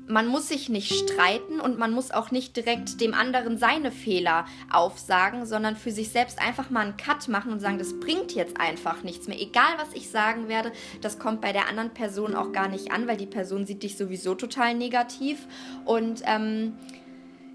man 0.10 0.26
muss 0.28 0.50
sich 0.50 0.70
nicht 0.70 0.92
streiten 0.92 1.60
und 1.62 1.78
man 1.78 1.92
muss 1.92 2.10
auch 2.10 2.32
nicht 2.32 2.58
direkt 2.58 3.00
dem 3.00 3.14
anderen 3.14 3.60
seine 3.60 3.92
Fehler 3.92 4.46
aufsagen, 4.72 5.46
sondern 5.46 5.76
für 5.76 5.92
sich 5.92 6.10
selbst 6.10 6.40
einfach 6.42 6.72
mal 6.72 6.82
einen 6.82 6.98
Cut 6.98 7.28
machen 7.28 7.52
und 7.52 7.60
sagen, 7.60 7.78
das 7.78 8.00
bringt 8.00 8.34
jetzt 8.34 8.60
einfach 8.60 9.04
nichts 9.04 9.28
mehr. 9.28 9.40
Egal, 9.40 9.72
was 9.78 9.94
ich 9.94 10.10
sagen 10.10 10.48
werde, 10.48 10.72
das 11.02 11.20
kommt 11.20 11.42
bei 11.42 11.54
der 11.54 11.68
anderen 11.70 11.94
Person 11.94 12.36
auch 12.36 12.52
gar 12.52 12.68
nicht 12.68 12.92
an, 12.92 13.08
weil 13.08 13.18
die 13.18 13.28
Person 13.28 13.68
sieht 13.68 13.84
dich 13.84 13.98
sowieso 13.98 14.34
total 14.34 14.74
negativ. 14.74 15.48
Und 15.86 16.24
ähm, 16.26 16.74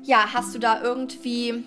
ja, 0.04 0.32
hast 0.32 0.54
du 0.54 0.60
da 0.60 0.80
irgendwie 0.80 1.64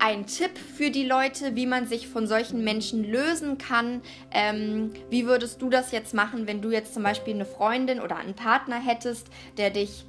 einen 0.00 0.26
Tipp 0.26 0.58
für 0.58 0.90
die 0.90 1.06
Leute, 1.06 1.54
wie 1.54 1.66
man 1.66 1.86
sich 1.86 2.08
von 2.08 2.26
solchen 2.26 2.64
Menschen 2.64 3.04
lösen 3.04 3.56
kann. 3.56 4.02
Ähm, 4.32 4.90
wie 5.10 5.26
würdest 5.26 5.62
du 5.62 5.70
das 5.70 5.92
jetzt 5.92 6.12
machen, 6.12 6.48
wenn 6.48 6.60
du 6.60 6.72
jetzt 6.72 6.92
zum 6.92 7.04
Beispiel 7.04 7.34
eine 7.34 7.44
Freundin 7.44 8.00
oder 8.00 8.16
einen 8.16 8.34
Partner 8.34 8.80
hättest, 8.80 9.28
der 9.58 9.70
dich 9.70 10.06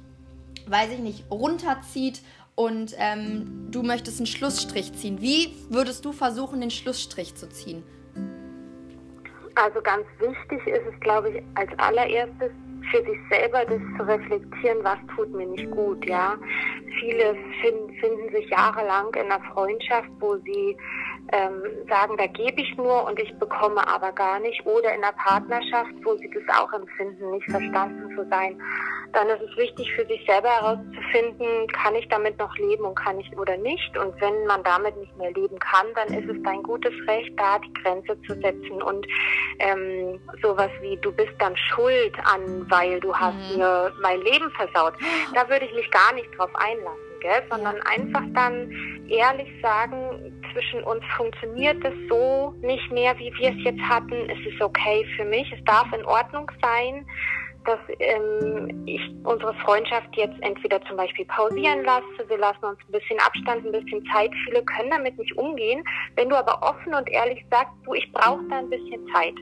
weiß 0.66 0.92
ich 0.92 0.98
nicht, 0.98 1.30
runterzieht 1.30 2.22
und 2.54 2.94
ähm, 2.98 3.68
du 3.70 3.82
möchtest 3.82 4.18
einen 4.18 4.26
Schlussstrich 4.26 4.92
ziehen. 4.94 5.20
Wie 5.20 5.54
würdest 5.68 6.04
du 6.04 6.12
versuchen, 6.12 6.60
den 6.60 6.70
Schlussstrich 6.70 7.34
zu 7.34 7.48
ziehen? 7.48 7.82
Also 9.54 9.80
ganz 9.80 10.04
wichtig 10.18 10.66
ist 10.66 10.86
es, 10.92 11.00
glaube 11.00 11.30
ich, 11.30 11.42
als 11.54 11.70
allererstes 11.78 12.50
für 12.90 13.02
sich 13.04 13.18
selber 13.30 13.64
das 13.64 13.80
zu 13.96 14.06
reflektieren, 14.06 14.78
was 14.82 14.98
tut 15.14 15.32
mir 15.32 15.46
nicht 15.46 15.70
gut, 15.70 16.04
ja. 16.06 16.36
Viele 17.00 17.34
finden, 17.60 17.94
finden 18.00 18.30
sich 18.32 18.48
jahrelang 18.48 19.12
in 19.14 19.30
einer 19.30 19.42
Freundschaft, 19.52 20.08
wo 20.20 20.36
sie 20.44 20.76
ähm, 21.32 21.62
sagen, 21.88 22.16
da 22.16 22.26
gebe 22.26 22.60
ich 22.60 22.76
nur 22.76 23.04
und 23.04 23.18
ich 23.18 23.32
bekomme 23.38 23.86
aber 23.86 24.12
gar 24.12 24.38
nicht. 24.40 24.64
Oder 24.66 24.94
in 24.94 25.02
einer 25.02 25.12
Partnerschaft, 25.12 25.92
wo 26.04 26.16
sie 26.16 26.30
das 26.30 26.56
auch 26.56 26.72
empfinden, 26.72 27.30
nicht 27.32 27.50
verstanden 27.50 28.14
zu 28.16 28.28
sein. 28.28 28.60
Dann 29.12 29.28
ist 29.28 29.40
es 29.40 29.56
wichtig 29.56 29.92
für 29.94 30.06
sich 30.06 30.24
selber 30.26 30.48
herauszufinden, 30.48 31.66
kann 31.68 31.94
ich 31.94 32.06
damit 32.08 32.38
noch 32.38 32.54
leben 32.56 32.84
und 32.84 32.94
kann 32.96 33.18
ich 33.18 33.36
oder 33.38 33.56
nicht. 33.56 33.96
Und 33.96 34.20
wenn 34.20 34.46
man 34.46 34.62
damit 34.62 34.96
nicht 34.96 35.16
mehr 35.16 35.32
leben 35.32 35.58
kann, 35.58 35.86
dann 35.94 36.08
ist 36.08 36.28
es 36.28 36.42
dein 36.42 36.62
gutes 36.62 36.92
Recht, 37.06 37.32
da 37.38 37.58
die 37.58 37.72
Grenze 37.82 38.20
zu 38.22 38.34
setzen. 38.34 38.82
Und 38.82 39.06
ähm, 39.58 40.20
sowas 40.42 40.70
wie, 40.80 40.96
du 40.98 41.12
bist 41.12 41.32
dann 41.38 41.56
schuld 41.56 42.14
an, 42.24 42.66
weil 42.68 43.00
du 43.00 43.14
hast 43.14 43.36
mhm. 43.52 43.58
mir 43.58 43.92
mein 44.02 44.20
Leben 44.20 44.50
versaut. 44.50 44.94
Da 45.34 45.48
würde 45.48 45.64
ich 45.64 45.74
mich 45.74 45.90
gar 45.90 46.12
nicht 46.14 46.28
drauf 46.36 46.50
einlassen 46.54 47.06
gell? 47.20 47.42
sondern 47.50 47.80
einfach 47.82 48.22
dann 48.34 48.70
ehrlich 49.08 49.48
sagen, 49.62 50.35
zwischen 50.56 50.82
uns 50.84 51.04
funktioniert 51.16 51.84
es 51.84 51.92
so 52.08 52.54
nicht 52.62 52.90
mehr, 52.90 53.18
wie 53.18 53.30
wir 53.36 53.50
es 53.50 53.62
jetzt 53.62 53.82
hatten. 53.82 54.30
Es 54.30 54.38
ist 54.46 54.60
okay 54.62 55.06
für 55.14 55.24
mich, 55.24 55.52
es 55.52 55.62
darf 55.64 55.92
in 55.92 56.04
Ordnung 56.06 56.50
sein, 56.62 57.06
dass 57.66 57.78
ähm, 57.98 58.84
ich 58.86 59.00
unsere 59.24 59.54
Freundschaft 59.54 60.08
jetzt 60.16 60.36
entweder 60.40 60.80
zum 60.82 60.96
Beispiel 60.96 61.24
pausieren 61.26 61.84
lasse, 61.84 62.28
wir 62.28 62.38
lassen 62.38 62.64
uns 62.64 62.78
ein 62.88 62.92
bisschen 62.92 63.18
Abstand, 63.20 63.66
ein 63.66 63.72
bisschen 63.72 64.04
Zeit. 64.12 64.30
Viele 64.44 64.64
können 64.64 64.90
damit 64.90 65.18
nicht 65.18 65.36
umgehen. 65.36 65.84
Wenn 66.14 66.28
du 66.28 66.36
aber 66.36 66.62
offen 66.62 66.94
und 66.94 67.08
ehrlich 67.10 67.44
sagst, 67.50 67.72
du, 67.84 67.94
ich 67.94 68.10
brauche 68.12 68.42
da 68.48 68.58
ein 68.58 68.70
bisschen 68.70 69.06
Zeit. 69.12 69.34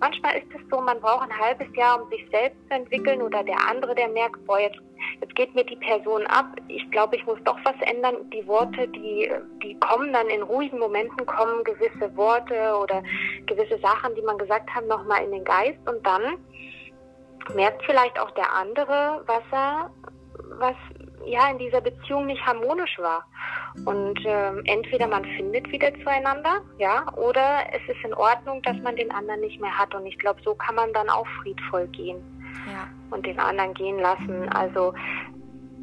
Manchmal 0.00 0.36
ist 0.36 0.46
es 0.54 0.60
so, 0.70 0.80
man 0.80 1.00
braucht 1.00 1.30
ein 1.30 1.38
halbes 1.38 1.66
Jahr, 1.76 2.02
um 2.02 2.08
sich 2.10 2.24
selbst 2.30 2.58
zu 2.68 2.74
entwickeln 2.74 3.22
oder 3.22 3.42
der 3.42 3.58
andere, 3.68 3.94
der 3.94 4.08
merkt, 4.08 4.44
boah, 4.46 4.60
jetzt, 4.60 4.78
jetzt 5.20 5.34
geht 5.34 5.54
mir 5.54 5.64
die 5.64 5.76
Person 5.76 6.26
ab. 6.28 6.46
Ich 6.68 6.88
glaube, 6.90 7.16
ich 7.16 7.26
muss 7.26 7.38
doch 7.44 7.58
was 7.64 7.76
ändern. 7.82 8.16
Die 8.30 8.46
Worte, 8.46 8.86
die, 8.88 9.30
die 9.62 9.78
kommen 9.80 10.12
dann 10.12 10.28
in 10.28 10.42
ruhigen 10.42 10.78
Momenten, 10.78 11.26
kommen 11.26 11.64
gewisse 11.64 12.16
Worte 12.16 12.76
oder 12.80 13.02
gewisse 13.46 13.78
Sachen, 13.80 14.14
die 14.14 14.22
man 14.22 14.38
gesagt 14.38 14.70
hat, 14.72 14.86
nochmal 14.86 15.24
in 15.24 15.32
den 15.32 15.44
Geist 15.44 15.78
und 15.88 16.04
dann 16.06 16.38
merkt 17.54 17.84
vielleicht 17.84 18.18
auch 18.18 18.30
der 18.32 18.52
andere, 18.52 19.22
was 19.26 19.42
er, 19.50 19.90
was 20.58 20.74
ja 21.26 21.50
in 21.50 21.58
dieser 21.58 21.80
Beziehung 21.80 22.26
nicht 22.26 22.44
harmonisch 22.44 22.98
war. 22.98 23.24
Und 23.86 24.20
ähm, 24.24 24.62
entweder 24.66 25.06
man 25.06 25.24
findet 25.24 25.70
wieder 25.70 25.92
zueinander, 26.02 26.60
ja, 26.78 27.04
oder 27.16 27.64
es 27.72 27.82
ist 27.88 28.04
in 28.04 28.14
Ordnung, 28.14 28.62
dass 28.62 28.76
man 28.78 28.96
den 28.96 29.10
anderen 29.10 29.40
nicht 29.40 29.60
mehr 29.60 29.76
hat. 29.76 29.94
Und 29.94 30.06
ich 30.06 30.18
glaube, 30.18 30.40
so 30.44 30.54
kann 30.54 30.74
man 30.74 30.92
dann 30.92 31.08
auch 31.08 31.26
friedvoll 31.42 31.86
gehen 31.88 32.22
ja. 32.66 32.88
und 33.10 33.26
den 33.26 33.38
anderen 33.38 33.74
gehen 33.74 33.98
lassen. 33.98 34.48
Also 34.50 34.94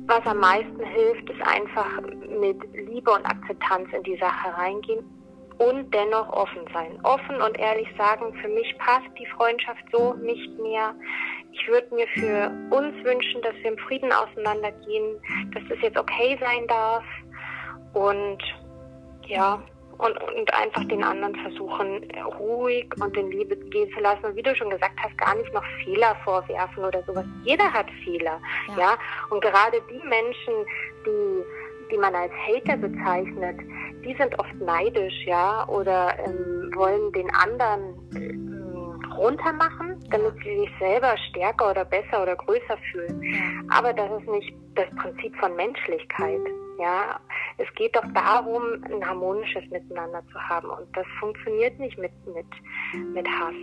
was 0.08 0.26
am 0.26 0.38
meisten 0.38 0.84
hilft, 0.84 1.30
ist 1.30 1.42
einfach 1.42 2.02
mit 2.40 2.58
Liebe 2.74 3.12
und 3.12 3.26
Akzeptanz 3.26 3.90
in 3.94 4.04
die 4.04 4.18
Sache 4.18 4.58
reingehen 4.58 5.04
und 5.62 5.94
dennoch 5.94 6.28
offen 6.34 6.66
sein. 6.74 7.00
Offen 7.04 7.40
und 7.40 7.60
ehrlich 7.60 7.88
sagen, 7.96 8.34
für 8.42 8.48
mich 8.48 8.76
passt 8.80 9.10
die 9.20 9.28
Freundschaft 9.28 9.84
so 9.92 10.16
nicht 10.16 10.58
mehr. 10.60 10.96
Ich 11.52 11.68
würde 11.68 11.94
mir 11.94 12.08
für 12.08 12.52
uns 12.72 12.96
wünschen, 13.04 13.42
dass 13.44 13.54
wir 13.62 13.72
im 13.72 13.78
Frieden 13.78 14.12
auseinandergehen, 14.12 15.22
dass 15.54 15.62
das 15.70 15.78
jetzt 15.82 16.00
okay 16.00 16.36
sein 16.42 16.66
darf 16.68 17.04
und 17.94 18.40
ja, 19.28 19.62
und, 20.00 20.18
und 20.36 20.52
einfach 20.56 20.84
den 20.86 21.04
anderen 21.04 21.36
versuchen, 21.36 22.08
ruhig 22.40 22.88
und 23.00 23.16
in 23.16 23.30
Liebe 23.30 23.56
gehen 23.56 23.92
zu 23.94 24.00
lassen. 24.00 24.26
Und 24.26 24.36
wie 24.36 24.42
du 24.42 24.56
schon 24.56 24.72
gesagt 24.72 24.96
hast, 25.04 25.16
gar 25.20 25.36
nicht 25.36 25.54
noch 25.54 25.64
Fehler 25.84 26.18
vorwerfen 26.24 26.84
oder 26.84 27.04
sowas. 27.04 27.26
Jeder 27.44 27.72
hat 27.72 27.86
Fehler, 28.04 28.42
ja. 28.70 28.80
ja? 28.80 28.98
Und 29.30 29.42
gerade 29.42 29.80
die 29.92 30.02
Menschen, 30.08 30.54
die, 31.06 31.92
die 31.92 31.98
man 32.00 32.16
als 32.16 32.32
Hater 32.48 32.78
bezeichnet, 32.78 33.60
die 34.04 34.16
sind 34.16 34.38
oft 34.40 34.56
neidisch, 34.60 35.26
ja, 35.26 35.68
oder 35.68 36.18
ähm, 36.20 36.72
wollen 36.76 37.12
den 37.14 37.30
anderen 37.36 37.96
ähm, 38.16 39.12
runtermachen, 39.16 40.00
damit 40.10 40.36
sie 40.44 40.60
sich 40.60 40.72
selber 40.80 41.16
stärker 41.30 41.72
oder 41.72 41.86
besser 41.86 42.24
oder 42.24 42.36
größer 42.36 42.78
fühlen. 42.92 43.68
Aber 43.70 43.94
das 43.94 44.22
ist 44.22 44.30
nicht 44.30 44.54
das 44.76 44.90
Prinzip 45.02 45.36
von 45.38 45.56
Menschlichkeit. 45.56 46.42
Ja, 46.80 47.20
es 47.58 47.68
geht 47.76 47.96
doch 47.96 48.06
darum, 48.14 48.64
ein 48.86 49.06
harmonisches 49.08 49.70
Miteinander 49.70 50.24
zu 50.32 50.40
haben 50.40 50.70
und 50.70 50.88
das 50.98 51.06
funktioniert 51.20 51.78
nicht 51.80 51.98
mit 52.00 52.12
mit 52.34 52.48
mit 53.14 53.28
Hass. 53.28 53.54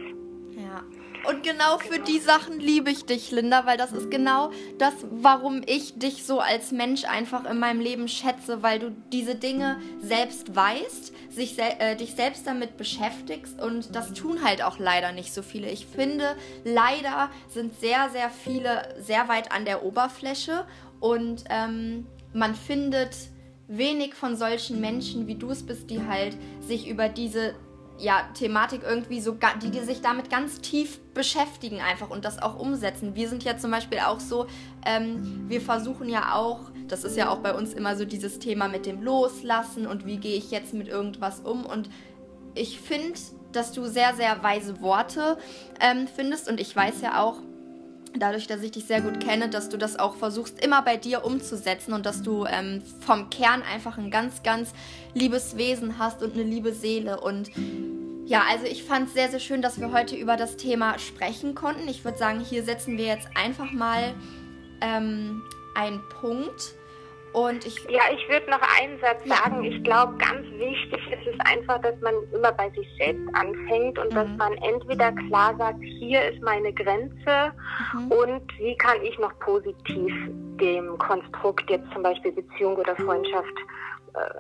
Ja. 0.59 0.83
Und 1.29 1.43
genau 1.43 1.79
für 1.79 1.99
die 1.99 2.21
Sachen 2.21 2.59
liebe 2.61 2.91
ich 2.91 3.05
dich, 3.05 3.31
Linda, 3.31 3.67
weil 3.67 3.77
das 3.77 3.93
ist 3.93 4.11
genau 4.11 4.51
das, 4.79 4.95
warum 5.11 5.63
ich 5.67 5.99
dich 5.99 6.25
so 6.25 6.41
als 6.41 6.71
Mensch 6.71 7.05
einfach 7.05 7.45
in 7.45 7.59
meinem 7.59 7.81
Leben 7.81 8.09
schätze, 8.09 8.63
weil 8.63 8.79
du 8.79 8.93
diese 9.13 9.35
Dinge 9.35 9.81
selbst 10.01 10.55
weißt, 10.55 11.13
sich 11.31 11.55
sel 11.55 11.73
äh, 11.81 11.97
dich 11.97 12.15
selbst 12.15 12.47
damit 12.47 12.77
beschäftigst 12.77 13.61
und 13.61 13.95
das 13.95 14.13
tun 14.15 14.45
halt 14.45 14.63
auch 14.63 14.79
leider 14.79 15.13
nicht 15.13 15.35
so 15.35 15.43
viele. 15.43 15.69
Ich 15.71 15.87
finde, 15.87 16.37
leider 16.65 17.31
sind 17.49 17.79
sehr, 17.79 18.11
sehr 18.11 18.31
viele 18.31 18.95
sehr 19.01 19.29
weit 19.29 19.53
an 19.53 19.65
der 19.65 19.85
Oberfläche 19.85 20.67
und 21.01 21.45
ähm, 21.51 22.07
man 22.33 22.55
findet 22.55 23.17
wenig 23.67 24.15
von 24.15 24.37
solchen 24.37 24.81
Menschen, 24.81 25.27
wie 25.27 25.35
du 25.35 25.51
es 25.51 25.67
bist, 25.67 25.91
die 25.91 26.07
halt 26.07 26.37
sich 26.61 26.89
über 26.89 27.09
diese 27.09 27.55
ja, 27.99 28.29
Thematik 28.35 28.83
irgendwie 28.89 29.21
so, 29.21 29.37
die, 29.63 29.71
die 29.71 29.81
sich 29.81 30.01
damit 30.01 30.31
ganz 30.31 30.61
tief 30.61 31.01
beschäftigen 31.15 31.81
einfach 31.81 32.11
und 32.11 32.25
das 32.25 32.41
auch 32.41 32.59
umsetzen. 32.59 33.15
Wir 33.15 33.29
sind 33.29 33.45
ja 33.45 33.57
zum 33.57 33.71
Beispiel 33.71 33.99
auch 33.99 34.21
so, 34.21 34.47
ähm, 34.87 35.45
wir 35.49 35.61
versuchen 35.61 36.09
ja 36.09 36.35
auch, 36.35 36.71
das 36.87 37.05
ist 37.05 37.17
ja 37.17 37.29
auch 37.29 37.39
bei 37.39 37.55
uns 37.55 37.75
immer 37.75 37.97
so 37.97 38.05
dieses 38.05 38.39
Thema 38.39 38.69
mit 38.69 38.87
dem 38.87 39.03
Loslassen 39.03 39.87
und 39.87 40.07
wie 40.07 40.19
gehe 40.19 40.37
ich 40.37 40.51
jetzt 40.51 40.75
mit 40.75 40.89
irgendwas 40.89 41.41
um 41.41 41.67
und 41.67 41.91
ich 42.55 42.81
finde, 42.81 43.19
dass 43.53 43.73
du 43.73 43.87
sehr, 43.87 44.15
sehr 44.15 44.43
weise 44.43 44.81
Worte 44.81 45.39
ähm, 45.81 46.07
findest 46.07 46.49
und 46.49 46.61
ich 46.61 46.75
weiß 46.75 47.01
ja 47.03 47.23
auch, 47.23 47.37
dadurch, 48.17 48.47
dass 48.47 48.63
ich 48.63 48.73
dich 48.73 48.85
sehr 48.85 49.01
gut 49.01 49.21
kenne, 49.21 49.49
dass 49.49 49.69
du 49.69 49.77
das 49.77 49.99
auch 49.99 50.17
versuchst, 50.17 50.63
immer 50.65 50.83
bei 50.83 50.97
dir 50.97 51.25
umzusetzen 51.25 51.93
und 51.93 52.07
dass 52.07 52.23
du 52.23 52.47
ähm, 52.47 52.83
vom 53.01 53.31
Kern 53.31 53.63
einfach 53.63 53.99
ein 53.99 54.11
ganz, 54.11 54.43
ganz 54.43 54.73
liebes 55.15 55.57
Wesen 55.57 55.99
hast 55.99 56.23
und 56.23 56.35
eine 56.35 56.43
liebe 56.43 56.73
Seele. 56.73 57.21
Und 57.21 57.51
ja, 58.29 58.43
also 58.47 58.67
ich 58.67 58.85
fand 58.85 59.09
es 59.09 59.15
sehr, 59.15 59.29
sehr 59.29 59.41
schön, 59.41 59.63
dass 59.63 59.81
wir 59.81 59.91
heute 59.91 60.15
über 60.15 60.37
das 60.37 60.59
Thema 60.59 60.99
sprechen 60.99 61.55
konnten. 61.55 61.89
Ich 61.89 62.05
würde 62.05 62.19
sagen, 62.19 62.41
hier 62.41 62.63
setzen 62.63 62.99
wir 62.99 63.07
jetzt 63.07 63.27
einfach 63.35 63.73
mal 63.73 64.13
ähm, 64.83 65.43
einen 65.75 66.03
Punkt. 66.21 66.75
Und 67.33 67.65
ich 67.65 67.83
ja, 67.89 68.03
ich 68.13 68.29
würde 68.29 68.51
noch 68.51 68.61
einen 68.79 69.01
Satz 69.01 69.27
sagen. 69.27 69.65
Ich 69.65 69.83
glaube, 69.83 70.19
ganz 70.19 70.47
wichtig 70.59 71.01
ist 71.11 71.27
es 71.27 71.41
einfach, 71.51 71.81
dass 71.81 71.99
man 72.03 72.15
immer 72.35 72.53
bei 72.53 72.69
sich 72.71 72.87
selbst 72.99 73.35
anfängt 73.35 73.99
und 73.99 74.11
mhm. 74.11 74.15
dass 74.15 74.29
man 74.37 74.53
entweder 74.59 75.13
klar 75.13 75.57
sagt, 75.57 75.83
hier 75.83 76.31
ist 76.31 76.43
meine 76.43 76.71
Grenze 76.75 77.53
mhm. 77.95 78.13
und 78.13 78.59
wie 78.59 78.77
kann 78.77 79.01
ich 79.03 79.19
noch 79.19 79.39
positiv 79.39 80.13
dem 80.61 80.99
Konstrukt 80.99 81.71
jetzt 81.71 81.91
zum 81.95 82.03
Beispiel 82.03 82.33
Beziehung 82.33 82.77
oder 82.77 82.95
Freundschaft 82.97 83.57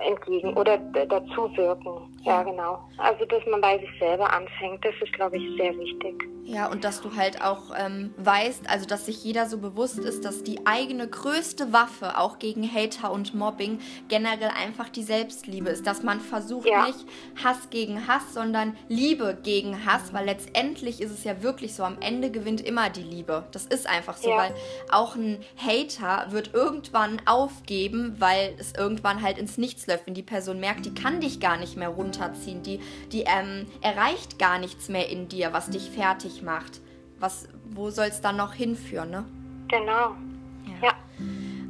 entgegen 0.06 0.54
oder 0.54 0.78
dazu 0.78 1.50
wirken. 1.56 1.92
Ja, 2.22 2.42
genau. 2.42 2.78
Also, 2.98 3.24
dass 3.26 3.44
man 3.46 3.60
bei 3.60 3.78
sich 3.78 3.90
selber 3.98 4.32
anfängt, 4.32 4.84
das 4.84 4.94
ist, 5.00 5.12
glaube 5.12 5.36
ich, 5.36 5.56
sehr 5.56 5.76
wichtig. 5.78 6.28
Ja, 6.48 6.70
und 6.70 6.82
dass 6.82 7.02
du 7.02 7.14
halt 7.14 7.42
auch 7.42 7.74
ähm, 7.76 8.14
weißt, 8.16 8.70
also 8.70 8.86
dass 8.86 9.04
sich 9.04 9.22
jeder 9.22 9.46
so 9.46 9.58
bewusst 9.58 9.98
ist, 9.98 10.24
dass 10.24 10.42
die 10.42 10.66
eigene 10.66 11.06
größte 11.06 11.74
Waffe 11.74 12.16
auch 12.16 12.38
gegen 12.38 12.66
Hater 12.72 13.12
und 13.12 13.34
Mobbing 13.34 13.80
generell 14.08 14.48
einfach 14.58 14.88
die 14.88 15.02
Selbstliebe 15.02 15.68
ist. 15.68 15.86
Dass 15.86 16.02
man 16.02 16.20
versucht 16.20 16.66
ja. 16.66 16.86
nicht 16.86 17.04
Hass 17.44 17.68
gegen 17.68 18.08
Hass, 18.08 18.32
sondern 18.32 18.74
Liebe 18.88 19.36
gegen 19.42 19.84
Hass, 19.84 20.14
weil 20.14 20.24
letztendlich 20.24 21.02
ist 21.02 21.10
es 21.10 21.22
ja 21.22 21.42
wirklich 21.42 21.74
so, 21.74 21.84
am 21.84 21.98
Ende 22.00 22.30
gewinnt 22.30 22.62
immer 22.62 22.88
die 22.88 23.02
Liebe. 23.02 23.44
Das 23.52 23.66
ist 23.66 23.86
einfach 23.86 24.16
so, 24.16 24.30
ja. 24.30 24.38
weil 24.38 24.54
auch 24.90 25.16
ein 25.16 25.44
Hater 25.58 26.32
wird 26.32 26.54
irgendwann 26.54 27.20
aufgeben, 27.26 28.16
weil 28.20 28.54
es 28.56 28.72
irgendwann 28.72 29.20
halt 29.20 29.36
ins 29.36 29.58
Nichts 29.58 29.86
läuft. 29.86 30.06
Wenn 30.06 30.14
die 30.14 30.22
Person 30.22 30.60
merkt, 30.60 30.86
die 30.86 30.94
kann 30.94 31.20
dich 31.20 31.40
gar 31.40 31.58
nicht 31.58 31.76
mehr 31.76 31.90
runterziehen, 31.90 32.62
die, 32.62 32.80
die 33.12 33.24
ähm, 33.24 33.66
erreicht 33.82 34.38
gar 34.38 34.58
nichts 34.58 34.88
mehr 34.88 35.10
in 35.10 35.28
dir, 35.28 35.52
was 35.52 35.68
dich 35.68 35.90
fertig 35.90 36.37
macht. 36.42 36.80
Was, 37.18 37.48
wo 37.70 37.90
soll 37.90 38.06
es 38.06 38.20
dann 38.20 38.36
noch 38.36 38.54
hinführen, 38.54 39.10
ne? 39.10 39.24
Genau. 39.68 40.14
ja. 40.82 40.88
ja. 40.88 40.92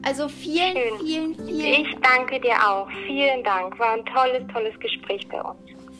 Also 0.02 0.28
vielen, 0.28 0.76
Schön. 0.76 0.98
vielen, 1.00 1.34
vielen. 1.34 1.86
Ich 1.86 1.96
danke 2.00 2.40
dir 2.40 2.54
auch. 2.66 2.88
Vielen 3.06 3.42
Dank. 3.42 3.78
War 3.78 3.94
ein 3.94 4.04
tolles, 4.06 4.46
tolles 4.52 4.78
Gespräch 4.78 5.26
bei 5.28 5.40
uns 5.42 5.58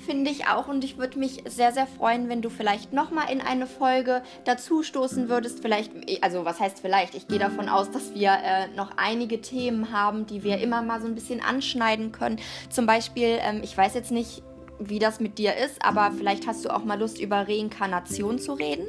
finde 0.08 0.30
ich 0.30 0.46
auch 0.46 0.68
und 0.68 0.84
ich 0.84 0.96
würde 0.96 1.18
mich 1.18 1.42
sehr, 1.44 1.70
sehr 1.70 1.86
freuen, 1.86 2.30
wenn 2.30 2.40
du 2.40 2.48
vielleicht 2.48 2.94
nochmal 2.94 3.30
in 3.30 3.42
eine 3.42 3.66
Folge 3.66 4.22
dazu 4.46 4.82
stoßen 4.82 5.28
würdest. 5.28 5.60
Vielleicht, 5.60 5.92
also 6.22 6.46
was 6.46 6.60
heißt 6.60 6.80
vielleicht? 6.80 7.14
Ich 7.14 7.28
gehe 7.28 7.38
davon 7.38 7.68
aus, 7.68 7.90
dass 7.90 8.14
wir 8.14 8.30
äh, 8.30 8.68
noch 8.74 8.92
einige 8.96 9.42
Themen 9.42 9.92
haben, 9.92 10.24
die 10.24 10.42
wir 10.42 10.62
immer 10.62 10.80
mal 10.80 11.02
so 11.02 11.06
ein 11.06 11.14
bisschen 11.14 11.42
anschneiden 11.42 12.10
können. 12.10 12.40
Zum 12.70 12.86
Beispiel, 12.86 13.38
ähm, 13.42 13.60
ich 13.62 13.76
weiß 13.76 13.92
jetzt 13.92 14.10
nicht, 14.10 14.42
wie 14.78 14.98
das 14.98 15.20
mit 15.20 15.38
dir 15.38 15.56
ist, 15.56 15.84
aber 15.84 16.12
vielleicht 16.16 16.46
hast 16.46 16.64
du 16.64 16.70
auch 16.70 16.84
mal 16.84 16.98
Lust, 16.98 17.20
über 17.20 17.48
Reinkarnation 17.48 18.38
zu 18.38 18.54
reden. 18.54 18.86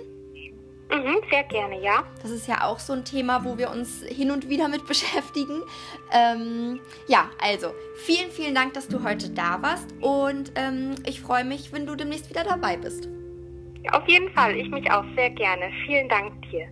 Mhm, 0.91 1.17
sehr 1.29 1.43
gerne, 1.43 1.79
ja. 1.81 2.03
Das 2.21 2.31
ist 2.31 2.47
ja 2.47 2.63
auch 2.63 2.79
so 2.79 2.93
ein 2.93 3.05
Thema, 3.05 3.45
wo 3.45 3.59
wir 3.59 3.69
uns 3.69 4.03
hin 4.03 4.31
und 4.31 4.49
wieder 4.49 4.67
mit 4.67 4.85
beschäftigen. 4.87 5.61
Ähm, 6.11 6.79
ja, 7.07 7.29
also 7.41 7.73
vielen, 7.95 8.31
vielen 8.31 8.55
Dank, 8.55 8.73
dass 8.73 8.87
du 8.87 9.03
heute 9.03 9.29
da 9.29 9.61
warst 9.61 9.93
und 10.01 10.51
ähm, 10.55 10.95
ich 11.05 11.21
freue 11.21 11.45
mich, 11.45 11.71
wenn 11.71 11.85
du 11.85 11.95
demnächst 11.95 12.29
wieder 12.29 12.43
dabei 12.43 12.77
bist. 12.77 13.07
Auf 13.91 14.07
jeden 14.07 14.29
Fall, 14.33 14.55
ich 14.55 14.69
mich 14.69 14.91
auch 14.91 15.05
sehr 15.15 15.29
gerne. 15.29 15.71
Vielen 15.85 16.09
Dank 16.09 16.33
dir. 16.49 16.67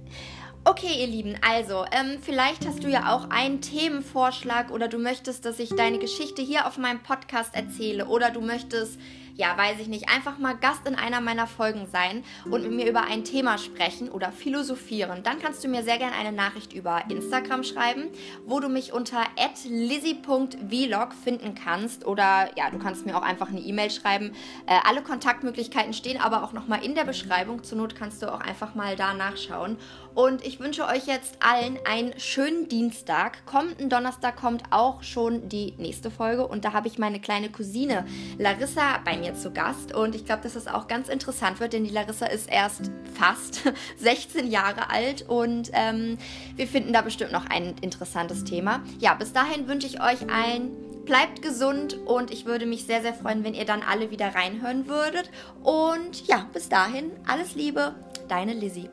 Okay, 0.69 0.99
ihr 0.99 1.08
Lieben, 1.08 1.36
also 1.41 1.86
ähm, 1.93 2.17
vielleicht 2.21 2.67
hast 2.67 2.84
du 2.84 2.89
ja 2.89 3.15
auch 3.15 3.30
einen 3.30 3.62
Themenvorschlag 3.62 4.69
oder 4.69 4.89
du 4.89 4.97
möchtest, 4.97 5.45
dass 5.45 5.60
ich 5.60 5.69
deine 5.69 5.97
Geschichte 5.97 6.41
hier 6.41 6.67
auf 6.67 6.77
meinem 6.77 7.01
Podcast 7.01 7.56
erzähle 7.56 8.08
oder 8.08 8.32
du 8.32 8.41
möchtest 8.41 8.99
ja, 9.38 9.56
weiß 9.56 9.80
ich 9.80 9.88
nicht, 9.88 10.10
einfach 10.10 10.39
mal 10.39 10.58
Gast 10.58 10.88
in 10.88 10.95
einer 10.95 11.21
meiner 11.21 11.47
Folgen 11.47 11.88
sein 11.91 12.23
und 12.45 12.63
mit 12.63 12.71
mir 12.71 12.89
über 12.89 13.04
ein 13.04 13.23
Thema 13.23 13.58
sprechen 13.58 14.10
oder 14.10 14.32
philosophieren, 14.32 15.21
dann 15.23 15.39
kannst 15.39 15.63
du 15.63 15.67
mir 15.67 15.84
sehr 15.84 16.00
gerne 16.00 16.15
eine 16.15 16.32
Nachricht 16.32 16.73
über 16.73 17.04
Instagram 17.10 17.63
schreiben, 17.63 18.10
wo 18.45 18.60
du 18.60 18.67
mich 18.67 18.93
unter 18.93 19.23
lizzy.vlog 19.65 21.13
finden 21.13 21.56
kannst 21.56 22.06
oder 22.06 22.50
ja, 22.58 22.69
du 22.71 22.80
kannst 22.80 23.06
mir 23.06 23.15
auch 23.15 23.21
einfach 23.21 23.50
eine 23.50 23.60
E-Mail 23.60 23.91
schreiben. 23.91 24.34
Äh, 24.65 24.80
alle 24.84 25.04
Kontaktmöglichkeiten 25.04 25.93
stehen 25.93 26.19
aber 26.19 26.43
auch 26.43 26.54
nochmal 26.54 26.84
in 26.84 26.95
der 26.95 27.06
Beschreibung. 27.06 27.63
Zur 27.63 27.78
Not 27.78 27.95
kannst 27.95 28.21
du 28.21 28.34
auch 28.34 28.41
einfach 28.41 28.73
mal 28.76 28.95
da 28.95 29.13
nachschauen. 29.13 29.78
Und 30.15 30.43
ich 30.43 30.60
wünsche 30.60 30.88
euch 30.88 31.06
jetzt 31.06 31.38
allen 31.41 31.78
einen 31.86 32.19
schönen 32.19 32.67
Dienstag. 32.69 33.45
Kommenden 33.45 33.88
Donnerstag 33.88 34.36
kommt 34.36 34.63
auch 34.71 35.04
schon 35.04 35.47
die 35.47 35.76
nächste 35.78 36.10
Folge 36.10 36.47
und 36.47 36.65
da 36.65 36.73
habe 36.73 36.88
ich 36.88 36.97
meine 36.97 37.19
kleine 37.19 37.50
Cousine 37.50 38.04
Larissa 38.39 38.97
bei 39.06 39.15
mir 39.27 39.35
zu 39.35 39.51
Gast. 39.51 39.93
Und 39.93 40.15
ich 40.15 40.25
glaube, 40.25 40.43
dass 40.43 40.53
das 40.53 40.67
auch 40.67 40.87
ganz 40.87 41.09
interessant 41.09 41.59
wird, 41.59 41.73
denn 41.73 41.83
die 41.83 41.89
Larissa 41.89 42.25
ist 42.27 42.49
erst 42.49 42.91
fast 43.13 43.61
16 43.97 44.49
Jahre 44.49 44.89
alt 44.89 45.25
und 45.27 45.69
ähm, 45.73 46.17
wir 46.55 46.67
finden 46.67 46.93
da 46.93 47.01
bestimmt 47.01 47.31
noch 47.31 47.45
ein 47.49 47.75
interessantes 47.81 48.43
Thema. 48.43 48.81
Ja, 48.99 49.13
bis 49.13 49.33
dahin 49.33 49.67
wünsche 49.67 49.87
ich 49.87 50.01
euch 50.01 50.29
ein 50.29 50.71
bleibt 51.05 51.41
gesund 51.41 51.97
und 52.05 52.31
ich 52.31 52.45
würde 52.45 52.65
mich 52.65 52.83
sehr, 52.83 53.01
sehr 53.01 53.13
freuen, 53.13 53.45
wenn 53.45 53.53
ihr 53.53 53.63
dann 53.63 53.81
alle 53.81 54.11
wieder 54.11 54.35
reinhören 54.35 54.87
würdet. 54.87 55.31
Und 55.63 56.27
ja, 56.27 56.49
bis 56.51 56.67
dahin, 56.67 57.11
alles 57.25 57.55
Liebe, 57.55 57.95
deine 58.27 58.53
Lizzie. 58.53 58.89